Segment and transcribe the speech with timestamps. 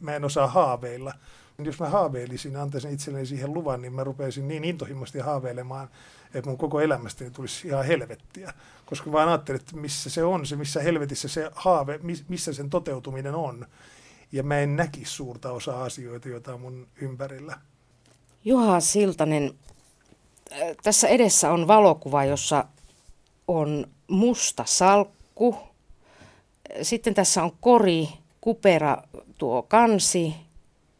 [0.00, 1.12] mä en osaa haaveilla.
[1.58, 5.88] Jos mä haaveilisin, antaisin itselleni siihen luvan, niin mä rupeisin niin intohimoisesti haaveilemaan,
[6.34, 8.52] että mun koko elämästäni tulisi ihan helvettiä.
[8.86, 13.34] Koska vaan ajattelin, että missä se on, se missä helvetissä se haave, missä sen toteutuminen
[13.34, 13.66] on.
[14.32, 17.58] Ja mä en näkisi suurta osaa asioita, joita on mun ympärillä.
[18.44, 19.54] Juha Siltanen,
[20.52, 22.64] äh, tässä edessä on valokuva, jossa
[23.48, 25.56] on musta salkku.
[26.82, 28.08] Sitten tässä on kori,
[28.46, 29.02] kupera,
[29.38, 30.34] tuo kansi,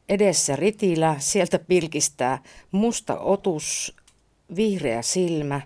[0.08, 3.96] edessä ritilä, sieltä pilkistää musta otus,
[4.56, 5.60] vihreä silmä.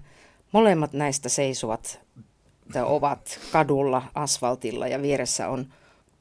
[0.53, 2.01] Molemmat näistä seisovat
[2.73, 5.73] tai ovat kadulla, asfaltilla ja vieressä on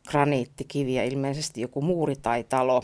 [0.09, 2.84] graniittikiviä, ilmeisesti joku muuri tai talo.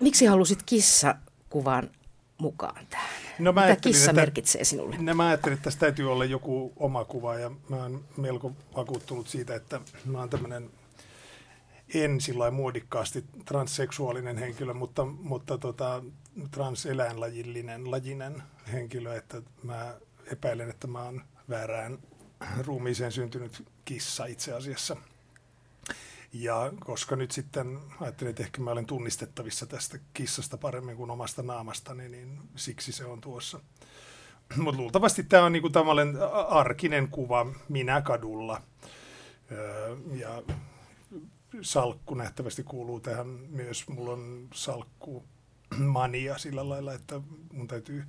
[0.00, 1.90] Miksi halusit kissakuvan
[2.38, 3.08] mukaan tähän?
[3.38, 4.96] No mä Mitä kissa että, merkitsee sinulle?
[4.98, 9.28] No mä ajattelin, että tässä täytyy olla joku oma kuva ja mä oon melko vakuuttunut
[9.28, 10.70] siitä, että mä oon tämmöinen
[11.94, 16.02] en sillä muodikkaasti transseksuaalinen henkilö, mutta, mutta tota,
[16.50, 19.94] transeläinlajillinen lajinen henkilö, että mä
[20.32, 21.98] epäilen, että mä oon väärään
[22.60, 24.96] ruumiiseen syntynyt kissa itse asiassa.
[26.32, 31.42] Ja koska nyt sitten ajattelin, että ehkä mä olen tunnistettavissa tästä kissasta paremmin kuin omasta
[31.42, 33.60] naamastani, niin siksi se on tuossa.
[34.56, 36.16] Mutta luultavasti tämä on niinku tavallinen
[36.48, 38.62] arkinen kuva minä kadulla.
[39.52, 40.42] Öö, ja
[41.60, 43.88] salkku nähtävästi kuuluu tähän myös.
[43.88, 45.24] Mulla on salkku
[45.78, 47.20] mania sillä lailla, että
[47.52, 48.04] mun täytyy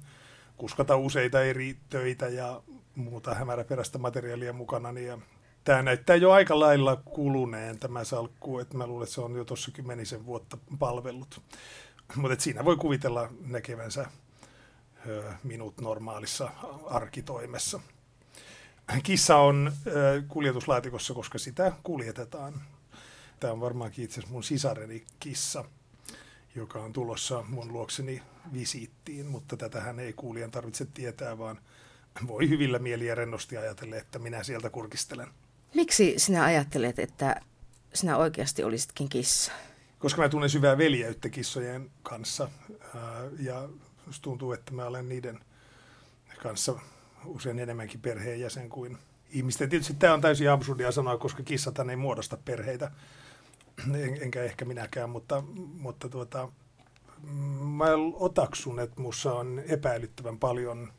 [0.58, 2.62] kuskata useita eri töitä ja
[2.96, 5.00] muuta hämäräperäistä materiaalia mukana.
[5.00, 5.18] Ja
[5.64, 9.46] tämä näyttää jo aika lailla kuluneen tämä salkku, että mä luulen, että se on jo
[9.46, 11.42] tuossa kymmenisen vuotta palvellut.
[12.16, 14.06] Mutta siinä voi kuvitella näkevänsä
[15.44, 16.52] minut normaalissa
[16.86, 17.80] arkitoimessa.
[19.04, 19.72] Kissa on
[20.28, 22.54] kuljetuslaatikossa, koska sitä kuljetetaan.
[23.46, 25.66] Tämä on varmaankin itse asiassa mun sisareni kissa,
[26.56, 28.22] joka on tulossa mun luokseni
[28.54, 31.60] visiittiin, mutta tätähän ei kuulijan tarvitse tietää, vaan
[32.28, 35.28] voi hyvillä mieliä rennosti ajatella, että minä sieltä kurkistelen.
[35.74, 37.42] Miksi sinä ajattelet, että
[37.94, 39.52] sinä oikeasti olisitkin kissa?
[40.00, 42.50] Koska mä tunnen syvää veljeyttä kissojen kanssa
[43.40, 43.69] ja
[44.22, 45.40] tuntuu, että mä olen niiden
[46.44, 46.80] kanssa
[47.25, 48.98] usein enemmänkin perheenjäsen kuin
[49.30, 49.69] ihmisten.
[49.69, 52.92] Tietysti tämä on täysin absurdia sanoa, koska kissat ei muodosta perheitä,
[53.94, 55.44] en, enkä ehkä minäkään, mutta,
[55.80, 56.50] mutta tuota,
[57.59, 60.94] mä otaksun, että minussa on epäilyttävän paljon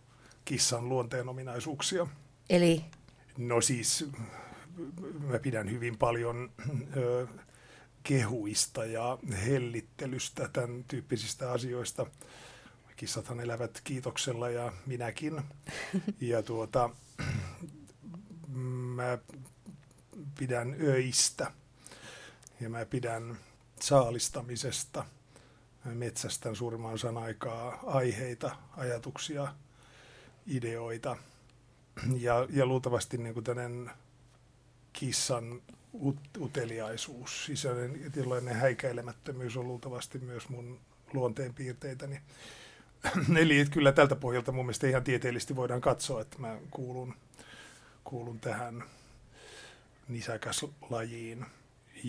[0.45, 2.07] kissan luonteen ominaisuuksia.
[2.51, 2.85] Eli?
[3.39, 4.11] No siis
[5.19, 6.51] mä pidän hyvin paljon
[6.97, 7.27] ö,
[8.03, 12.07] kehuista ja hellittelystä, tämän tyyppisistä asioista.
[12.97, 15.43] Kissathan elävät kiitoksella ja minäkin.
[16.21, 16.91] Ja tuota,
[18.95, 19.19] mä
[20.39, 21.53] pidän öistä
[22.61, 23.37] ja mä pidän
[23.81, 25.05] saalistamisesta.
[25.85, 29.55] Mä metsästän suurimman osan aikaa aiheita, ajatuksia,
[30.47, 31.17] ideoita.
[32.17, 33.91] Ja, ja luultavasti niin kuin
[34.93, 35.63] kissan
[35.93, 40.81] ut, uteliaisuus, sisäinen tilanne häikäilemättömyys on luultavasti myös mun
[41.13, 42.21] luonteenpiirteitäni.
[43.41, 47.15] Eli kyllä tältä pohjalta mun mielestä ihan tieteellisesti voidaan katsoa, että mä kuulun,
[48.05, 48.85] kuulun tähän
[50.09, 51.47] nisäkäslajiin.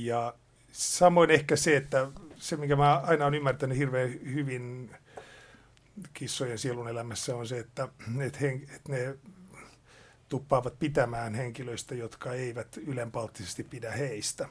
[0.05, 0.33] Ja
[0.71, 4.91] samoin ehkä se, että se, mikä mä aina olen ymmärtänyt hirveän hyvin
[6.13, 7.87] kissojen sielun elämässä on se, että,
[8.19, 9.17] että, hen, että ne
[10.29, 14.49] tuppaavat pitämään henkilöistä, jotka eivät ylenpalttisesti pidä heistä.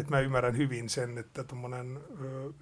[0.00, 2.00] Et mä ymmärrän hyvin sen, että tuommoinen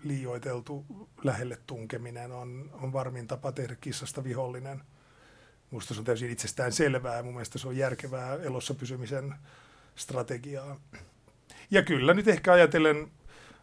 [0.04, 0.84] liioiteltu
[1.24, 4.82] lähelle tunkeminen on, on varmin tapa tehdä kissasta vihollinen.
[5.70, 9.34] Minusta se on täysin itsestään selvää ja mun mielestä se on järkevää elossa pysymisen
[9.94, 10.80] strategiaa.
[11.70, 13.10] Ja kyllä nyt ehkä ajatellen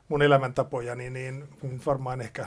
[0.08, 2.46] mun elämäntapojani, niin, niin varmaan ehkä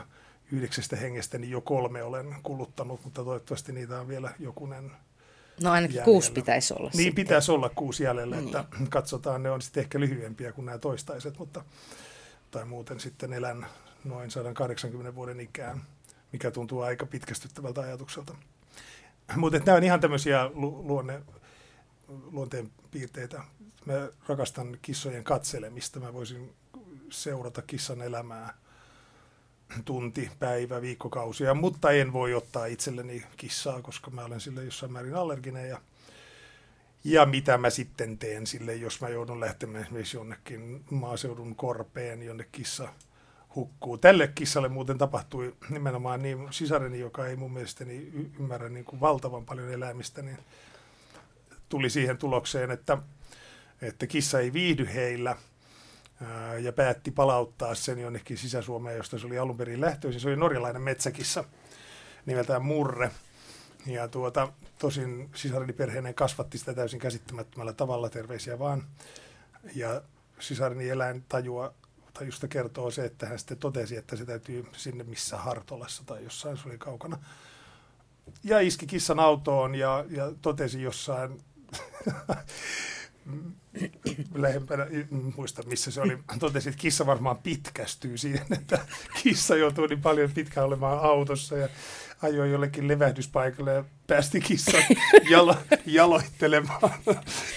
[0.53, 4.93] yhdeksästä hengestä niin jo kolme olen kuluttanut, mutta toivottavasti niitä on vielä jokunen
[5.63, 6.05] No ainakin jäljellä.
[6.05, 6.91] kuusi pitäisi olla.
[6.95, 7.25] Niin sitten.
[7.25, 8.47] pitäisi olla kuusi jäljellä, niin.
[8.47, 11.65] että katsotaan, ne on sitten ehkä lyhyempiä kuin nämä toistaiset, mutta
[12.51, 13.67] tai muuten sitten elän
[14.05, 15.83] noin 180 vuoden ikään,
[16.33, 18.35] mikä tuntuu aika pitkästyttävältä ajatukselta.
[19.37, 21.23] Mutta nämä on ihan tämmöisiä lu- luonne,
[22.09, 23.43] luonteen piirteitä.
[23.87, 26.01] Mä rakastan kissojen katselemista.
[26.01, 26.55] Mä voisin
[27.11, 28.55] seurata kissan elämää
[29.85, 35.15] tunti, päivä, viikkokausia, mutta en voi ottaa itselleni kissaa, koska mä olen sille jossain määrin
[35.15, 35.81] allerginen ja
[37.05, 42.49] ja mitä mä sitten teen sille, jos mä joudun lähtemään esimerkiksi jonnekin maaseudun korpeen, jonne
[42.53, 42.89] kissa
[43.55, 43.99] hukkuu.
[43.99, 49.45] Tälle kissalle muuten tapahtui nimenomaan niin sisareni, joka ei mun mielestäni ymmärrä niin kuin valtavan
[49.45, 50.39] paljon elämistä, niin
[51.69, 52.99] tuli siihen tulokseen, että,
[53.83, 55.37] että kissa ei viihdy heillä,
[56.61, 60.21] ja päätti palauttaa sen jonnekin Sisä-Suomeen, josta se oli alun perin lähtöisin.
[60.21, 61.45] Se oli norjalainen metsäkissa
[62.27, 63.11] nimeltään Murre.
[63.87, 68.85] Ja tuota, tosin sisarini perheinen kasvatti sitä täysin käsittämättömällä tavalla, terveisiä vaan.
[69.75, 70.03] Ja
[70.41, 71.75] sisarini eläintajua
[72.13, 76.57] tajusta kertoo se, että hän sitten totesi, että se täytyy sinne missä Hartolassa tai jossain,
[76.57, 77.19] se oli kaukana.
[78.45, 81.43] Ja iski kissan autoon ja, ja totesi jossain
[84.35, 84.87] lähempänä,
[85.37, 88.79] muista missä se oli, totesi, että kissa varmaan pitkästyy siihen, että
[89.23, 91.69] kissa joutuu niin paljon pitkään olemaan autossa ja
[92.23, 94.83] ajoi jollekin levähdyspaikalle ja päästi kissan
[95.31, 95.57] jalo,
[95.87, 96.91] jaloittelemaan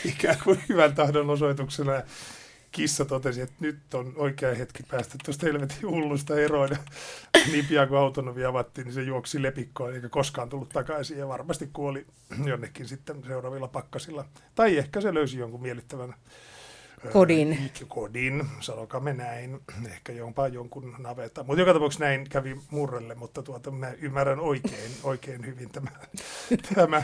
[0.05, 2.01] ikään kuin hyvän tahdon osoituksena.
[2.71, 6.69] Kissa totesi, että nyt on oikea hetki päästä tuosta helvetin hullusta eroon.
[7.51, 11.69] niin pian kuin autonomi avattiin, niin se juoksi lepikkoon eikä koskaan tullut takaisin ja varmasti
[11.73, 12.05] kuoli
[12.45, 14.25] jonnekin sitten seuraavilla pakkasilla.
[14.55, 16.15] Tai ehkä se löysi jonkun miellyttävän
[17.13, 17.53] kodin.
[17.53, 21.43] Ää, kodin, sanokamme näin, ehkä jopa jonkun navetta.
[21.43, 25.91] Mutta joka tapauksessa näin kävi murrelle, mutta tuota, mä ymmärrän oikein, oikein hyvin tämä,
[26.75, 27.03] tämä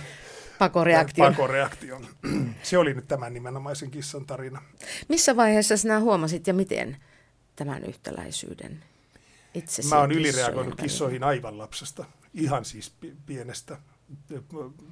[0.60, 1.32] pakoreaktion.
[1.32, 2.08] pakoreaktion.
[2.64, 4.62] Se oli nyt tämän nimenomaisen kissan tarina.
[5.10, 6.98] Missä vaiheessa sinä huomasit ja miten
[7.56, 8.84] tämän yhtäläisyyden
[9.54, 12.94] itse Mä oon ylireagoinut kissoihin aivan lapsesta, ihan siis
[13.26, 13.78] pienestä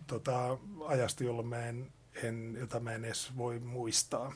[0.08, 1.92] tota, ajasta, jolloin mä en,
[2.24, 4.34] en, jota mä en edes voi muistaa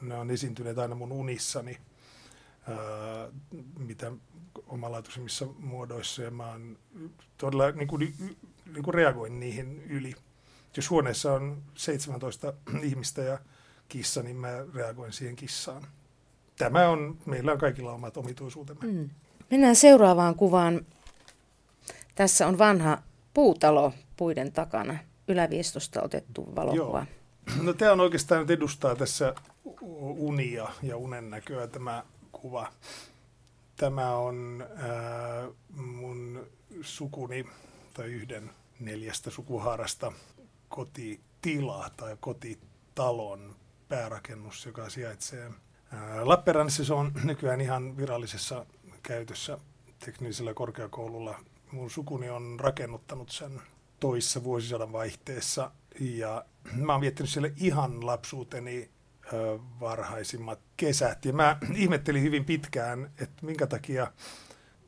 [0.00, 1.78] ne on esiintyneet aina mun unissani,
[2.68, 2.76] ää,
[3.78, 4.12] mitä
[4.66, 6.78] omalaatuisimmissa muodoissa, ja mä oon
[7.38, 8.14] todella niin kuin,
[8.72, 10.14] niin kuin reagoin niihin yli.
[10.76, 12.52] Jos huoneessa on 17
[12.82, 13.38] ihmistä ja
[13.88, 15.82] kissa, niin mä reagoin siihen kissaan.
[16.58, 18.86] Tämä on, meillä on kaikilla omat omituisuutemme.
[18.86, 19.10] Mm.
[19.50, 20.86] Mennään seuraavaan kuvaan.
[22.14, 23.02] Tässä on vanha
[23.34, 24.98] puutalo puiden takana.
[25.28, 26.98] Yläviestosta otettu valokuva.
[26.98, 27.06] Joo.
[27.62, 29.34] No tämä on oikeastaan nyt edustaa tässä
[30.16, 32.72] unia ja unen näköä tämä kuva.
[33.76, 36.46] Tämä on ää, mun
[36.82, 37.46] sukuni
[37.94, 38.50] tai yhden
[38.80, 40.12] neljästä sukuhaarasta
[40.68, 43.56] kotitila tai kotitalon
[43.88, 45.50] päärakennus, joka sijaitsee
[46.22, 46.84] Lappeenrannassa.
[46.84, 48.66] Se on nykyään ihan virallisessa
[49.02, 49.58] käytössä
[50.04, 51.38] teknisellä korkeakoululla.
[51.72, 53.62] Mun sukuni on rakennuttanut sen
[54.00, 55.70] toissa vuosisadan vaihteessa
[56.00, 58.90] ja mä oon viettänyt siellä ihan lapsuuteni
[59.80, 61.24] varhaisimmat kesät.
[61.24, 64.12] Ja mä ihmettelin hyvin pitkään, että minkä takia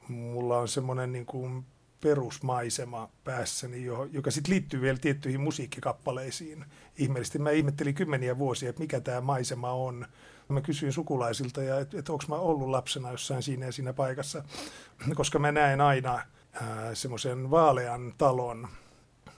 [0.08, 1.66] mulla on semmoinen niin kuin
[2.00, 6.64] perusmaisema päässäni, joka sitten liittyy vielä tiettyihin musiikkikappaleisiin.
[6.96, 10.06] Ihmeellisesti mä ihmettelin kymmeniä vuosia, että mikä tämä maisema on.
[10.48, 14.44] Mä kysyin sukulaisilta, ja että et onko mä ollut lapsena jossain siinä ja siinä paikassa,
[15.14, 16.22] koska mä näen aina
[16.94, 18.68] semmoisen vaalean talon,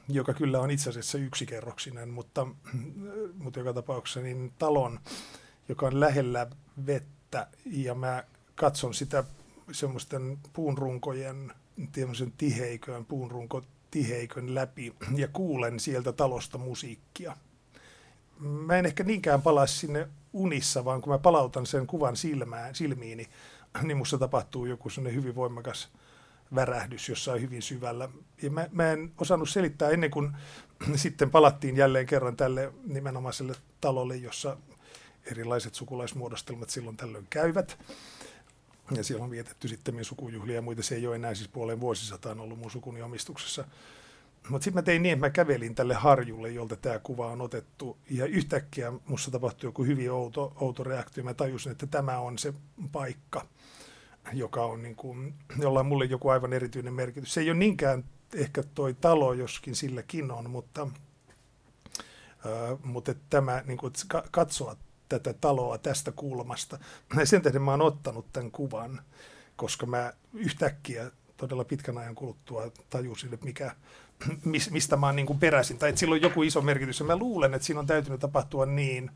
[0.08, 2.46] joka kyllä on itse asiassa yksikerroksinen, mutta,
[3.38, 5.00] mutta joka tapauksessa niin talon,
[5.68, 6.46] joka on lähellä
[6.86, 8.24] vettä ja mä
[8.54, 9.24] katson sitä
[9.72, 11.52] semmoisten puunrunkojen,
[11.92, 17.36] tämmöisen tiheikön, puunrunko tiheikön läpi ja kuulen sieltä talosta musiikkia.
[18.38, 23.28] Mä en ehkä niinkään palaa sinne unissa, vaan kun mä palautan sen kuvan silmään, silmiini,
[23.82, 25.88] niin musta tapahtuu joku sellainen hyvin voimakas
[26.54, 28.08] värähdys jossain hyvin syvällä.
[28.42, 30.32] Ja mä, mä en osannut selittää ennen kuin
[30.94, 34.56] sitten palattiin jälleen kerran tälle nimenomaiselle talolle, jossa
[35.30, 37.78] erilaiset sukulaismuodostelmat silloin tällöin käyvät.
[38.96, 40.82] Ja siellä on vietetty sitten sukujuhlia ja muita.
[40.82, 43.64] Se ei ole enää siis puoleen vuosisataan ollut mun sukuni omistuksessa.
[44.48, 47.98] Mutta sitten mä tein niin, että mä kävelin tälle harjulle, jolta tämä kuva on otettu.
[48.10, 51.24] Ja yhtäkkiä musta tapahtui joku hyvin outo, outo reaktio.
[51.24, 52.54] Mä tajusin, että tämä on se
[52.92, 53.46] paikka–
[54.32, 57.34] joka on niin kuin, jolla on mulle joku aivan erityinen merkitys.
[57.34, 58.04] Se ei ole niinkään
[58.34, 60.88] ehkä toi talo, joskin silläkin on, mutta,
[62.46, 63.92] äh, mutta tämä niin kuin,
[64.30, 64.76] katsoa
[65.10, 66.78] tätä taloa tästä kulmasta.
[67.18, 69.02] Ja sen tähden mä oon ottanut tämän kuvan,
[69.56, 73.76] koska mä yhtäkkiä todella pitkän ajan kuluttua tajusin, että mikä,
[74.70, 77.00] mistä mä oon niin peräisin, tai että sillä on joku iso merkitys.
[77.00, 79.10] Ja mä luulen, että siinä on täytynyt tapahtua niin,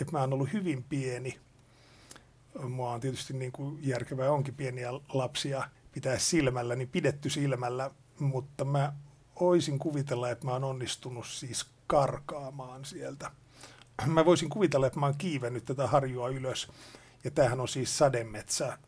[0.00, 1.38] että mä oon ollut hyvin pieni,
[2.68, 8.64] mua on tietysti niin kuin järkevää onkin pieniä lapsia pitää silmällä, niin pidetty silmällä, mutta
[8.64, 8.92] mä
[9.36, 13.30] oisin kuvitella, että mä oon onnistunut siis karkaamaan sieltä.
[14.06, 16.68] Mä voisin kuvitella, että mä oon kiivennyt tätä harjua ylös,
[17.24, 18.78] ja tämähän on siis sademetsä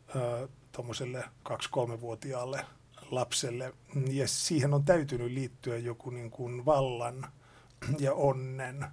[0.71, 2.65] tuommoiselle 2-3-vuotiaalle
[3.11, 3.73] lapselle,
[4.09, 7.27] ja siihen on täytynyt liittyä joku niin kuin vallan
[7.99, 8.85] ja onnen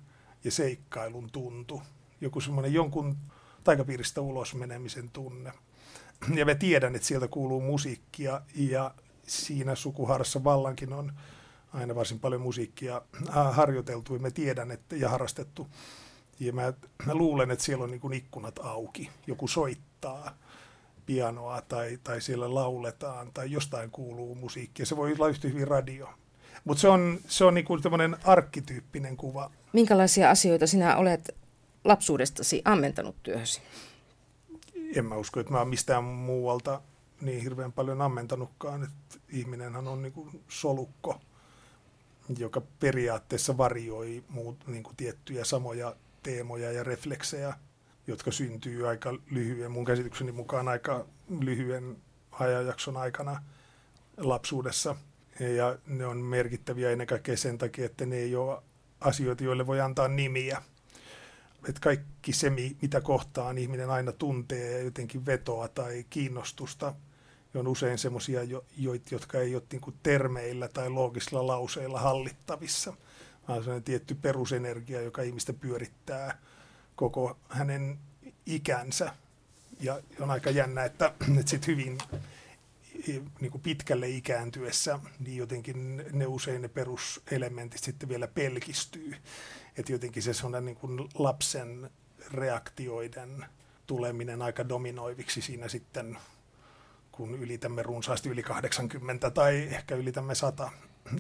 [0.45, 1.83] ja seikkailun tuntu.
[2.21, 3.17] Joku semmoinen jonkun
[3.65, 5.53] taikapiiristä ulos menemisen tunne.
[6.35, 8.95] Ja mä tiedän, että sieltä kuuluu musiikkia ja
[9.27, 11.13] siinä sukuharassa vallankin on
[11.73, 13.03] aina varsin paljon musiikkia
[13.37, 15.69] äh, harjoiteltu ja mä tiedän että, ja harrastettu.
[16.41, 16.73] Ja mä,
[17.07, 19.11] mä luulen, että siellä on niin kuin ikkunat auki.
[19.27, 20.37] Joku soittaa
[21.07, 24.87] pianoa tai, tai siellä lauletaan tai jostain kuuluu musiikkia.
[24.87, 26.09] Se voi olla yhtä hyvin radio.
[26.65, 29.51] Mutta se on, se on niin tämmöinen arkkityyppinen kuva.
[29.73, 31.37] Minkälaisia asioita sinä olet
[31.85, 33.61] lapsuudestasi ammentanut työhösi?
[34.97, 36.81] En mä usko, että mä oon mistään muualta
[37.21, 38.83] niin hirveän paljon ammentanutkaan.
[38.83, 41.21] Että ihminenhän on niin kuin solukko,
[42.39, 47.55] joka periaatteessa varioi muut, niin kuin tiettyjä samoja teemoja ja refleksejä,
[48.07, 51.07] jotka syntyy aika lyhyen, mun käsitykseni mukaan aika
[51.41, 51.97] lyhyen
[52.31, 53.43] ajanjakson aikana
[54.17, 54.97] lapsuudessa.
[55.57, 58.63] Ja ne on merkittäviä ennen kaikkea sen takia, että ne ei ole
[59.01, 60.63] asioita, joille voi antaa nimiä.
[61.69, 62.51] Että kaikki se,
[62.83, 66.95] mitä kohtaan ihminen aina tuntee ja jotenkin vetoa tai kiinnostusta,
[67.55, 68.41] on usein semmoisia,
[69.11, 72.97] jotka ei ole niin termeillä tai loogisilla lauseilla hallittavissa,
[73.49, 76.39] vaan sellainen tietty perusenergia, joka ihmistä pyörittää
[76.97, 77.99] koko hänen
[78.47, 79.13] ikänsä.
[79.81, 81.99] Ja on aika jännä, että, että sit hyvin
[83.41, 89.17] niin kuin pitkälle ikääntyessä, niin jotenkin ne usein ne peruselementit sitten vielä pelkistyy.
[89.77, 91.91] Että jotenkin se on niin kuin lapsen
[92.31, 93.47] reaktioiden
[93.87, 96.19] tuleminen aika dominoiviksi siinä sitten,
[97.13, 100.71] kun ylitämme runsaasti yli 80 tai ehkä ylitämme 100.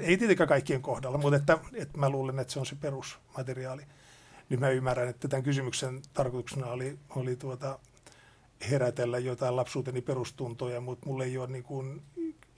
[0.00, 3.82] Ei tietenkään kaikkien kohdalla, mutta että, että mä luulen, että se on se perusmateriaali.
[4.48, 7.78] Nyt mä ymmärrän, että tämän kysymyksen tarkoituksena oli, oli tuota,
[8.70, 12.02] herätellä jotain lapsuuteni perustuntoja, mutta mulla ei ole niin kuin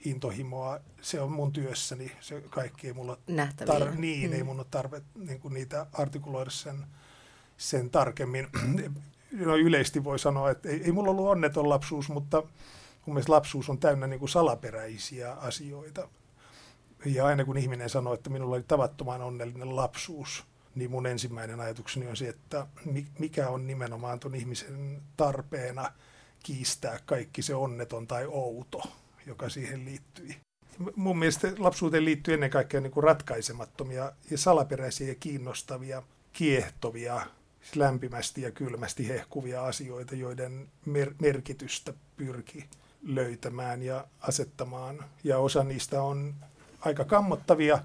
[0.05, 0.79] intohimoa.
[1.01, 3.17] Se on mun työssäni, se kaikki ei mulla
[3.65, 4.35] tar- niin, mm.
[4.35, 6.85] ei mun ole tarve niin kuin niitä artikuloida sen,
[7.57, 8.47] sen tarkemmin.
[9.31, 12.41] No, yleisesti voi sanoa, että ei, ei mulla ollut onneton lapsuus, mutta
[13.05, 16.09] mun mielestä lapsuus on täynnä niin kuin salaperäisiä asioita.
[17.05, 20.43] Ja aina kun ihminen sanoo, että minulla oli tavattoman onnellinen lapsuus,
[20.75, 22.67] niin mun ensimmäinen ajatukseni on se, että
[23.19, 25.91] mikä on nimenomaan tuon ihmisen tarpeena
[26.43, 28.81] kiistää kaikki se onneton tai outo,
[29.25, 30.35] joka siihen liittyy.
[30.95, 36.03] Mun mielestä lapsuuteen liittyy ennen kaikkea niin kuin ratkaisemattomia ja salaperäisiä ja kiinnostavia,
[36.33, 37.21] kiehtovia,
[37.61, 42.65] siis lämpimästi ja kylmästi hehkuvia asioita, joiden mer- merkitystä pyrki
[43.03, 45.05] löytämään ja asettamaan.
[45.23, 46.35] Ja osa niistä on
[46.81, 47.79] aika kammottavia,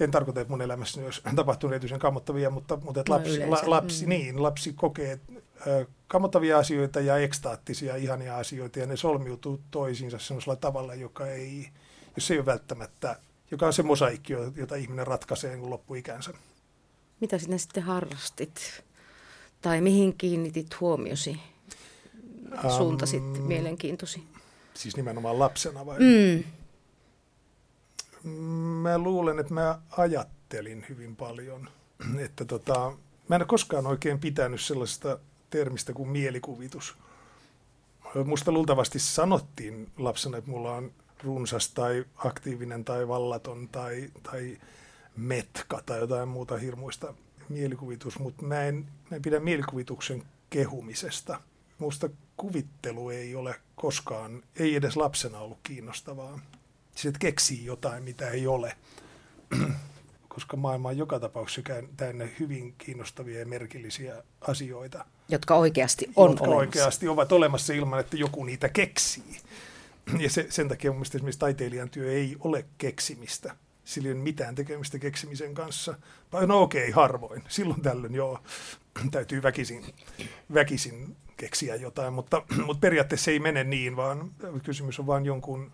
[0.00, 3.50] en tarkoita, että mun elämässäni olisi tapahtunut erityisen kammottavia, mutta, mutta että no lapsi, no
[3.50, 4.08] la, lapsi, mm.
[4.08, 5.20] niin, lapsi kokee
[5.66, 11.68] ö, kammottavia asioita ja ekstaattisia, ihania asioita, ja ne solmiutuu toisiinsa sellaisella tavalla, joka ei,
[12.16, 13.16] jos ei ole välttämättä,
[13.50, 16.32] joka on se mosaikki, jota ihminen ratkaisee niin loppuikänsä.
[17.20, 18.84] Mitä sinä sitten harrastit?
[19.62, 21.40] Tai mihin kiinnitit huomiosi?
[22.76, 24.22] Suuntasit um, mielenkiintosi?
[24.74, 25.98] Siis nimenomaan lapsena vai?
[25.98, 26.44] Mm
[28.82, 31.68] mä luulen, että mä ajattelin hyvin paljon.
[32.24, 32.92] Että tota,
[33.28, 35.18] mä en ole koskaan oikein pitänyt sellaista
[35.50, 36.96] termistä kuin mielikuvitus.
[38.24, 40.92] Musta luultavasti sanottiin lapsena, että mulla on
[41.24, 44.58] runsas tai aktiivinen tai vallaton tai, tai
[45.16, 47.14] metka tai jotain muuta hirmuista
[47.48, 51.40] mielikuvitus, mutta mä en, mä en pidä mielikuvituksen kehumisesta.
[51.78, 56.40] Musta kuvittelu ei ole koskaan, ei edes lapsena ollut kiinnostavaa
[56.96, 58.76] sitten keksii jotain, mitä ei ole.
[60.28, 61.62] Koska maailma on joka tapauksessa
[61.96, 65.04] täynnä hyvin kiinnostavia ja merkillisiä asioita.
[65.28, 66.58] Jotka oikeasti on jotka olemassa.
[66.58, 69.36] oikeasti ovat olemassa ilman, että joku niitä keksii.
[70.18, 73.56] Ja se, sen takia mun mielestä esimerkiksi taiteilijan työ ei ole keksimistä.
[73.84, 75.94] Sillä ei ole mitään tekemistä keksimisen kanssa.
[76.46, 77.42] No okei, okay, harvoin.
[77.48, 78.38] Silloin tällöin joo,
[79.10, 79.84] täytyy väkisin,
[80.54, 84.30] väkisin keksiä jotain, mutta, mutta periaatteessa ei mene niin, vaan
[84.62, 85.72] kysymys on vain jonkun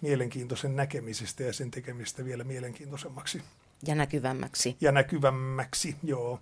[0.00, 3.42] mielenkiintoisen näkemisestä ja sen tekemistä vielä mielenkiintoisemmaksi.
[3.86, 4.76] Ja näkyvämmäksi.
[4.80, 6.40] Ja näkyvämmäksi, joo.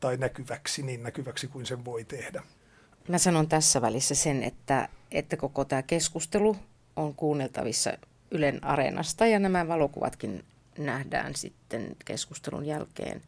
[0.00, 2.42] Tai näkyväksi, niin näkyväksi kuin sen voi tehdä.
[3.08, 6.56] Mä sanon tässä välissä sen, että, että koko tämä keskustelu
[6.96, 7.92] on kuunneltavissa
[8.30, 10.44] Ylen areenasta ja nämä valokuvatkin
[10.78, 13.22] nähdään sitten keskustelun jälkeen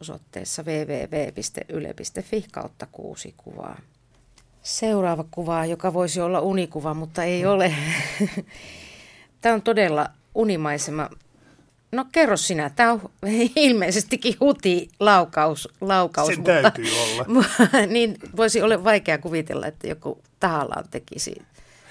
[0.00, 3.78] osoitteessa www.yle.fi kautta kuusi kuvaa.
[4.62, 7.74] Seuraava kuva, joka voisi olla unikuva, mutta ei ole.
[9.40, 11.10] Tämä on todella unimaisema.
[11.92, 13.00] No kerro sinä, tämä on
[13.56, 15.68] ilmeisestikin huti laukaus.
[15.80, 17.24] laukaus Sen mutta, täytyy olla.
[17.86, 21.42] niin voisi olla vaikea kuvitella, että joku tahallaan tekisi.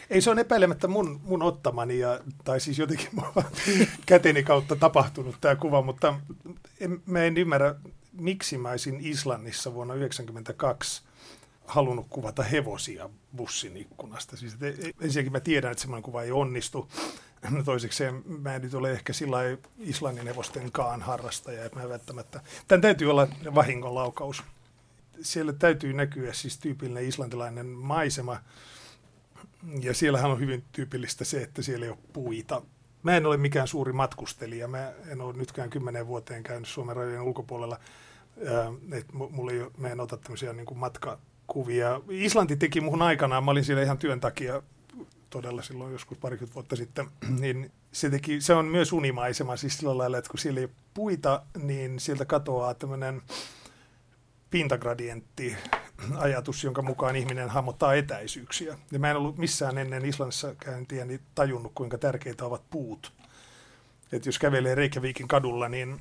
[0.09, 3.09] Ei se on epäilemättä mun, mun ottamani, ja, tai siis jotenkin
[4.05, 6.19] käteni kautta tapahtunut tämä kuva, mutta
[6.79, 7.75] en, mä en ymmärrä,
[8.11, 11.01] miksi mä olisin Islannissa vuonna 1992
[11.67, 14.37] halunnut kuvata hevosia bussin ikkunasta.
[14.37, 16.89] Siis, et, ensinnäkin mä tiedän, että semmoinen kuva ei onnistu.
[17.49, 19.37] No toisekseen mä en nyt ole ehkä sillä
[19.79, 22.41] Islannin hevostenkaan harrastaja, että mä välttämättä...
[22.67, 24.43] Tämän täytyy olla vahingonlaukaus.
[25.21, 28.39] siellä täytyy näkyä siis tyypillinen islantilainen maisema.
[29.81, 32.61] Ja siellähän on hyvin tyypillistä se, että siellä ei ole puita.
[33.03, 34.67] Mä en ole mikään suuri matkustelija.
[34.67, 37.79] Mä en ole nytkään kymmenen vuoteen käynyt Suomen rajojen ulkopuolella.
[38.47, 42.01] Äh, et mulla ei ole, mä en ota tämmöisiä niin matkakuvia.
[42.09, 44.61] Islanti teki muhun aikanaan, mä olin siellä ihan työn takia
[45.29, 47.07] todella silloin joskus parikymmentä vuotta sitten,
[47.39, 51.43] niin se, teki, se on myös unimaisema siis sillä lailla, että kun siellä ei puita,
[51.63, 53.21] niin sieltä katoaa tämmöinen
[54.49, 55.57] pintagradientti
[56.17, 58.77] ajatus, jonka mukaan ihminen hahmottaa etäisyyksiä.
[58.91, 63.13] Ja mä en ollut missään ennen Islannissa käyntiä niin tajunnut, kuinka tärkeitä ovat puut.
[64.11, 65.99] Että jos kävelee Reykjavikin kadulla, niin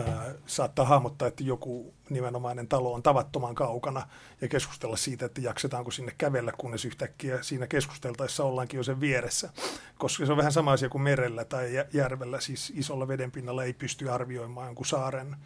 [0.00, 4.08] ää, saattaa hahmottaa, että joku nimenomainen talo on tavattoman kaukana
[4.40, 9.50] ja keskustella siitä, että jaksetaanko sinne kävellä, kunnes yhtäkkiä siinä keskusteltaessa ollaankin jo sen vieressä.
[9.98, 14.10] Koska se on vähän sama asia kuin merellä tai järvellä, siis isolla vedenpinnalla ei pysty
[14.10, 15.36] arvioimaan jonkun saaren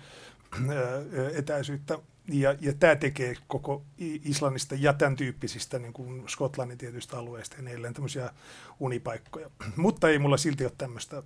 [1.34, 1.98] etäisyyttä.
[2.28, 3.82] Ja, ja tämä tekee koko
[4.24, 8.30] Islannista ja tämän tyyppisistä niin kuin Skotlannin tietyistä alueista edelleen tämmöisiä
[8.80, 9.50] unipaikkoja.
[9.76, 11.22] Mutta ei mulla silti ole tämmöistä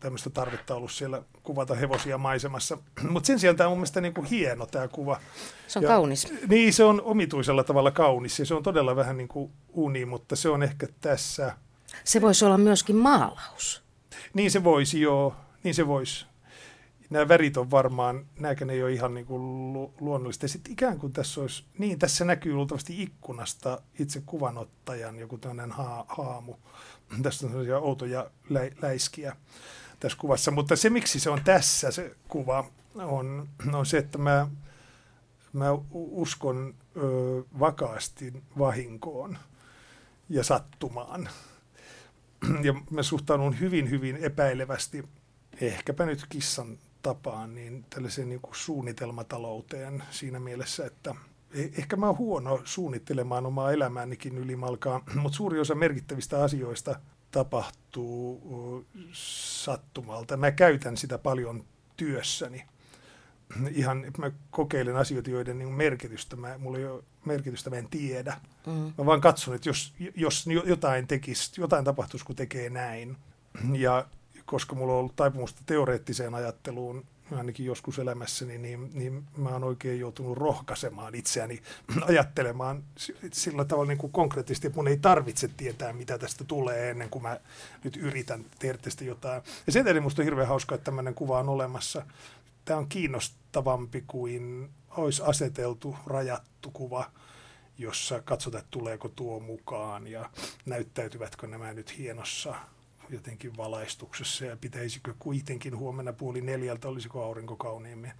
[0.00, 2.78] tämmöistä tarvetta ollut siellä kuvata hevosia maisemassa.
[3.10, 5.20] Mutta sen sijaan tämä on mun mielestä niin kuin hieno tämä kuva.
[5.68, 6.32] Se on ja, kaunis.
[6.48, 10.36] Niin, se on omituisella tavalla kaunis ja se on todella vähän niin kuin uni, mutta
[10.36, 11.52] se on ehkä tässä...
[12.04, 13.82] Se voisi olla myöskin maalaus.
[14.34, 15.34] Niin se voisi, joo.
[15.62, 16.26] Niin se voisi
[17.10, 20.48] nämä värit on varmaan, nämäkään ei ole ihan niin kuin lu- luonnollista.
[20.48, 26.06] Sitten ikään kuin tässä olisi, niin tässä näkyy luultavasti ikkunasta itse kuvanottajan joku tämmöinen ha-
[26.08, 26.54] haamu.
[27.22, 29.36] Tästä on sellaisia outoja lä- läiskiä
[30.00, 30.50] tässä kuvassa.
[30.50, 34.48] Mutta se, miksi se on tässä se kuva, on, on se, että mä,
[35.52, 37.00] mä uskon ö,
[37.58, 39.38] vakaasti vahinkoon
[40.28, 41.28] ja sattumaan.
[42.62, 45.04] Ja mä suhtaudun hyvin, hyvin epäilevästi
[45.60, 51.14] ehkäpä nyt kissan tapaan niin tällaiseen niin kuin suunnitelmatalouteen siinä mielessä, että
[51.54, 58.86] e- ehkä mä oon huono suunnittelemaan omaa elämäänikin ylimalkaa, mutta suuri osa merkittävistä asioista tapahtuu
[59.12, 60.36] sattumalta.
[60.36, 61.64] Mä käytän sitä paljon
[61.96, 62.64] työssäni.
[63.72, 68.36] Ihan, mä kokeilen asioita, joiden niin merkitystä, mä, mulla ei ole merkitystä, mä en tiedä.
[68.66, 68.72] Mm.
[68.72, 73.16] Mä vaan katson, että jos, jos jotain tekisi, jotain tapahtuisi, kun tekee näin.
[73.72, 74.06] Ja
[74.46, 80.00] koska mulla on ollut taipumusta teoreettiseen ajatteluun ainakin joskus elämässäni, niin, niin mä oon oikein
[80.00, 81.62] joutunut rohkaisemaan itseäni
[82.08, 82.82] ajattelemaan
[83.32, 87.22] sillä tavalla niin kuin konkreettisesti, että mun ei tarvitse tietää, mitä tästä tulee ennen kuin
[87.22, 87.40] mä
[87.84, 89.42] nyt yritän tehdä tästä jotain.
[89.66, 92.06] Ja sen takia musta on hirveän hauska, että tämmöinen kuva on olemassa.
[92.64, 97.10] Tämä on kiinnostavampi kuin olisi aseteltu, rajattu kuva,
[97.78, 100.30] jossa katsotaan, että tuleeko tuo mukaan ja
[100.66, 102.54] näyttäytyvätkö nämä nyt hienossa
[103.10, 108.12] jotenkin valaistuksessa ja pitäisikö kuitenkin huomenna puoli neljältä, olisiko aurinko kauniimmin.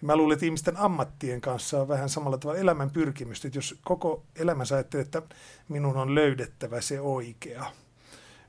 [0.00, 4.22] Mä luulen, että ihmisten ammattien kanssa on vähän samalla tavalla elämän pyrkimystä, että jos koko
[4.36, 5.22] elämänsä ajattelee, että
[5.68, 7.64] minun on löydettävä se oikea,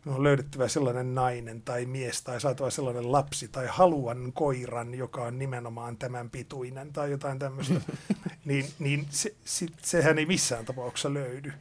[0.05, 5.23] minun on löydettävä sellainen nainen tai mies tai saatava sellainen lapsi tai haluan koiran, joka
[5.23, 7.81] on nimenomaan tämän pituinen tai jotain tämmöistä,
[8.45, 11.53] niin, niin se, se, sehän ei missään tapauksessa löydy.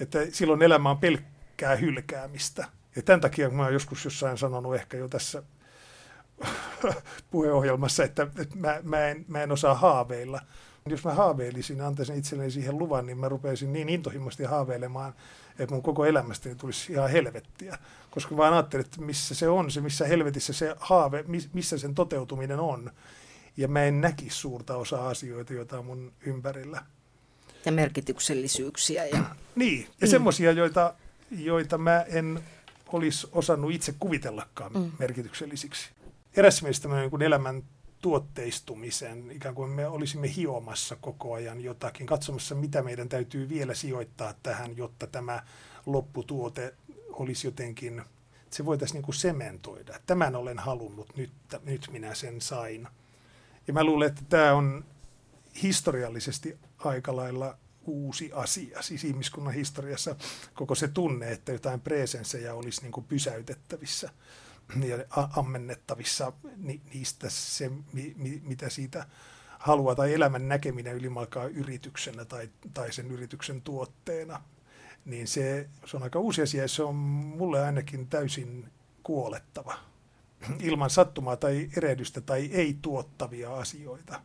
[0.00, 2.68] Että silloin elämä on pelkkää hylkäämistä.
[2.96, 5.42] Ja tämän takia mä olen joskus jossain sanonut ehkä jo tässä
[7.30, 10.40] puheohjelmassa, että, mä, mä, en, mä en osaa haaveilla.
[10.86, 15.14] Jos mä haaveilisin antaisin itselleni siihen luvan, niin mä rupeisin niin intohimoisesti haaveilemaan,
[15.58, 17.78] että mun koko elämästäni tulisi ihan helvettiä.
[18.10, 22.60] Koska vaan ajattelin, että missä se on, se missä helvetissä se haave, missä sen toteutuminen
[22.60, 22.90] on.
[23.56, 26.82] Ja mä en näkisi suurta osaa asioita, joita on mun ympärillä.
[27.64, 29.04] Ja merkityksellisyyksiä.
[29.04, 29.24] Ja...
[29.54, 30.10] niin, ja mm.
[30.10, 30.94] semmoisia, joita,
[31.30, 32.42] joita mä en
[32.96, 34.92] olisi osannut itse kuvitellakaan mm.
[34.98, 35.90] merkityksellisiksi.
[36.36, 37.62] Eräs meistä niin elämän
[38.02, 44.34] tuotteistumisen, ikään kuin me olisimme hiomassa koko ajan jotakin, katsomassa mitä meidän täytyy vielä sijoittaa
[44.42, 45.42] tähän, jotta tämä
[45.86, 46.74] lopputuote
[47.12, 48.02] olisi jotenkin,
[48.50, 50.00] se voitaisiin niin kuin sementoida.
[50.06, 51.30] Tämän olen halunnut, nyt,
[51.64, 52.88] nyt minä sen sain.
[53.66, 54.84] Ja mä luulen, että tämä on
[55.62, 60.16] historiallisesti aika lailla uusi asia, siis ihmiskunnan historiassa.
[60.54, 64.10] Koko se tunne, että jotain presenssejä olisi niin kuin pysäytettävissä
[64.86, 69.06] ja ammennettavissa ni, niistä se, mi, mi, mitä siitä
[69.58, 74.42] haluaa, tai elämän näkeminen ylimalkaa yrityksenä tai, tai sen yrityksen tuotteena,
[75.04, 78.68] niin se, se on aika uusi asia se on mulle ainakin täysin
[79.02, 79.78] kuolettava.
[80.60, 84.22] Ilman sattumaa tai erehdystä tai ei tuottavia asioita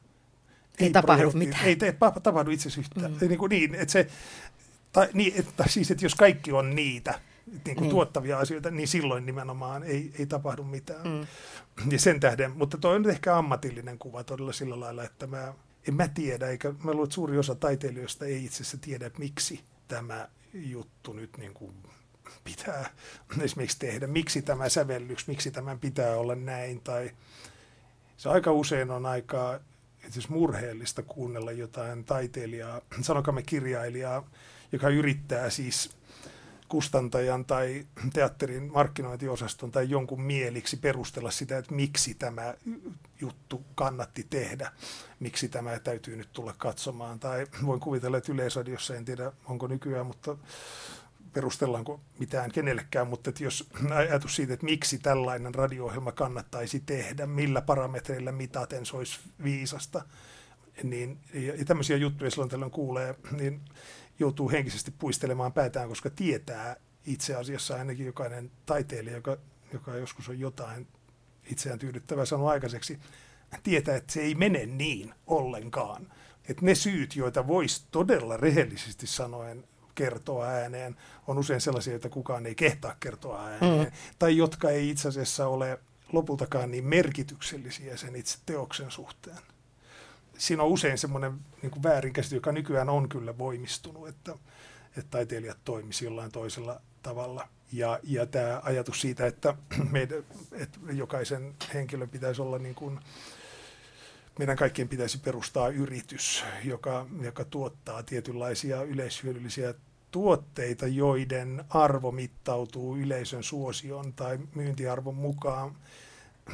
[0.80, 1.66] ei, ei tapahdu projekti, mitään.
[1.66, 3.12] Ei, ei tapahdu itse asiassa yhtään.
[3.12, 3.28] Mm.
[3.28, 4.08] Niin, kuin niin, että se,
[4.92, 7.20] tai, niin, että, siis, että jos kaikki on niitä
[7.66, 7.90] niin kuin niin.
[7.90, 11.08] tuottavia asioita, niin silloin nimenomaan ei, ei tapahdu mitään.
[11.08, 11.28] Mm.
[11.92, 15.54] Ja sen tähden, mutta toi on ehkä ammatillinen kuva todella sillä lailla, että mä,
[15.88, 19.60] en mä tiedä, eikä mä luulen, että suuri osa taiteilijoista ei itse asiassa tiedä, miksi
[19.88, 21.74] tämä juttu nyt niin kuin
[22.44, 22.90] pitää
[23.42, 27.12] esimerkiksi tehdä, miksi tämä sävellys, miksi tämän pitää olla näin, tai
[28.18, 29.60] se aika usein on aika
[30.08, 34.30] itse murheellista kuunnella jotain taiteilijaa, sanokamme kirjailijaa,
[34.72, 35.90] joka yrittää siis
[36.72, 42.54] kustantajan tai teatterin markkinointiosaston tai jonkun mieliksi perustella sitä, että miksi tämä
[43.22, 44.72] juttu kannatti tehdä,
[45.20, 47.20] miksi tämä täytyy nyt tulla katsomaan.
[47.20, 50.38] Tai voin kuvitella, että Yleisradiossa, en tiedä onko nykyään, mutta
[51.34, 57.62] perustellaanko mitään kenellekään, mutta että jos ajatus siitä, että miksi tällainen radio-ohjelma kannattaisi tehdä, millä
[57.62, 60.06] parametreillä mitaten se olisi viisasta,
[60.84, 61.20] niin
[61.58, 63.62] ja tämmöisiä juttuja silloin tällöin kuulee, niin
[64.20, 69.38] joutuu henkisesti puistelemaan päätään, koska tietää itse asiassa ainakin jokainen taiteilija, joka,
[69.74, 70.88] joka joskus on jotain
[71.52, 73.00] itseään tyydyttävää sanonut aikaiseksi,
[73.64, 76.12] tietää, että se ei mene niin ollenkaan.
[76.50, 79.64] Että ne syyt, joita voisi todella rehellisesti sanoen
[79.96, 80.96] kertoa ääneen,
[81.28, 83.92] on usein sellaisia, joita kukaan ei kehtaa kertoa ääneen, mm.
[84.20, 85.80] tai jotka ei itse asiassa ole
[86.12, 89.38] lopultakaan niin merkityksellisiä sen itse teoksen suhteen.
[90.38, 94.32] Siinä on usein semmoinen niin väärinkäsitys, joka nykyään on kyllä voimistunut, että,
[94.98, 97.48] että taiteilijat toimisivat jollain toisella tavalla.
[97.72, 99.56] Ja, ja tämä ajatus siitä, että,
[99.92, 103.00] meidän, että jokaisen henkilön pitäisi olla niin kuin,
[104.40, 109.74] meidän kaikkien pitäisi perustaa yritys, joka, joka tuottaa tietynlaisia yleishyödyllisiä
[110.12, 115.76] tuotteita, joiden arvo mittautuu yleisön suosion tai myyntiarvon mukaan,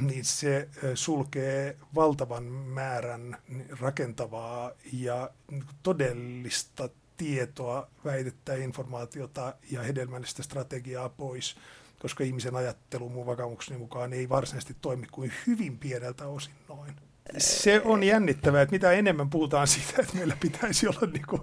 [0.02, 3.38] niin se sulkee valtavan määrän
[3.80, 5.30] rakentavaa ja
[5.84, 11.56] todellista tietoa, väitettä, informaatiota ja hedelmällistä strategiaa pois,
[12.00, 16.96] koska ihmisen ajattelu mun vakaumukseni mukaan ei varsinaisesti toimi kuin hyvin pieneltä osin noin
[17.38, 21.42] se on jännittävää, että mitä enemmän puhutaan siitä, että meillä pitäisi olla niin kuin,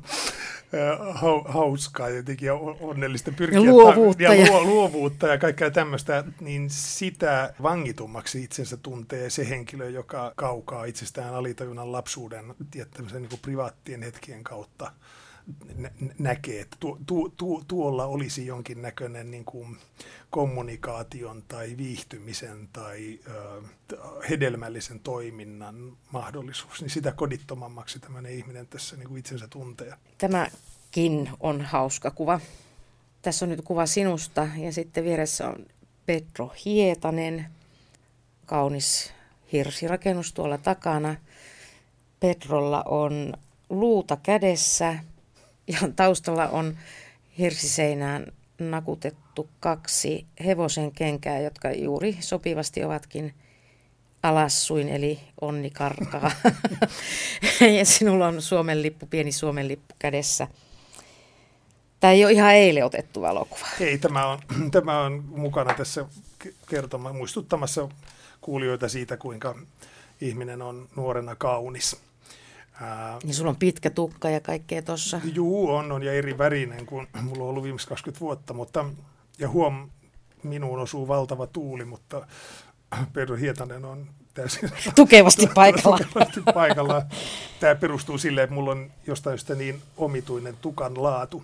[0.75, 3.59] äh, hauskaa jotenkin ja onnellista pyrkiä.
[3.59, 4.23] Ja luovuutta.
[4.23, 10.85] Ja, ja luovuutta ja kaikkea tämmöistä, niin sitä vangitummaksi itsensä tuntee se henkilö, joka kaukaa
[10.85, 14.93] itsestään alitajunnan lapsuuden ja niin kuin privaattien hetkien kautta
[16.19, 19.77] näkee, että tu, tu, tu, tuolla olisi jonkin näköinen niin kuin
[20.31, 23.63] kommunikaation tai viihtymisen tai ö,
[24.31, 29.95] hedelmällisen toiminnan mahdollisuus, niin sitä kodittomammaksi tämmöinen ihminen tässä niin kuin itsensä tuntee.
[30.19, 32.41] Tämäkin on hauska kuva.
[33.23, 35.67] Tässä on nyt kuva sinusta ja sitten vieressä on
[36.07, 37.47] Petro Hietanen,
[38.47, 39.13] kaunis
[39.53, 41.17] hirsirakennus tuolla takana.
[42.21, 43.33] Petrolla on
[43.71, 44.99] luuta kädessä
[45.67, 46.77] ja taustalla on
[47.39, 48.27] hirsiseinään
[48.59, 53.35] nakutettu kaksi hevosen kenkää, jotka juuri sopivasti ovatkin
[54.23, 56.31] alassuin, eli onni karkaa.
[57.79, 60.49] ja sinulla on Suomen lippu, pieni Suomen lippu kädessä.
[62.01, 63.67] Tämä ei ole ihan eilen otettu valokuva.
[63.81, 64.39] Ei, tämä on,
[64.71, 66.07] tämä on mukana tässä
[66.69, 67.89] kertoma, muistuttamassa
[68.41, 69.55] kuulijoita siitä, kuinka
[70.21, 71.97] ihminen on nuorena kaunis.
[72.81, 75.21] Ää, niin sulla on pitkä tukka ja kaikkea tuossa.
[75.35, 78.85] Juu, on, on ja eri värinen kuin mulla on ollut viimeiset 20 vuotta, mutta
[79.39, 79.91] ja huom,
[80.43, 82.27] minuun osuu valtava tuuli, mutta
[83.13, 85.99] Pedro Hietanen on täysin tukevasti paikalla.
[86.13, 87.03] tukevasti paikalla.
[87.61, 91.43] Tämä perustuu sille, että mulla on jostain sitä niin omituinen tukan laatu,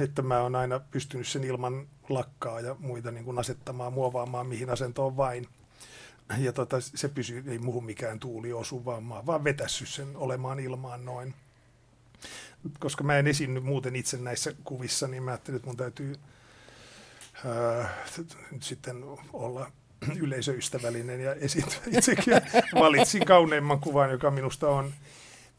[0.00, 4.70] että mä oon aina pystynyt sen ilman lakkaa ja muita niin kuin asettamaan, muovaamaan mihin
[4.70, 5.48] asentoon vain
[6.38, 10.60] ja tota, se pysyy, ei muuhun mikään tuuli osu, vaan mä vaan vetässyt sen olemaan
[10.60, 11.34] ilmaan noin.
[12.78, 16.14] Koska mä en esiinny muuten itse näissä kuvissa, niin mä ajattelin, että mun täytyy
[17.44, 18.04] ää,
[18.60, 18.96] sitten
[19.32, 19.70] olla
[20.24, 22.34] yleisöystävällinen ja esiintyä itsekin.
[22.74, 24.92] Valitsin kauneimman kuvan, joka minusta on,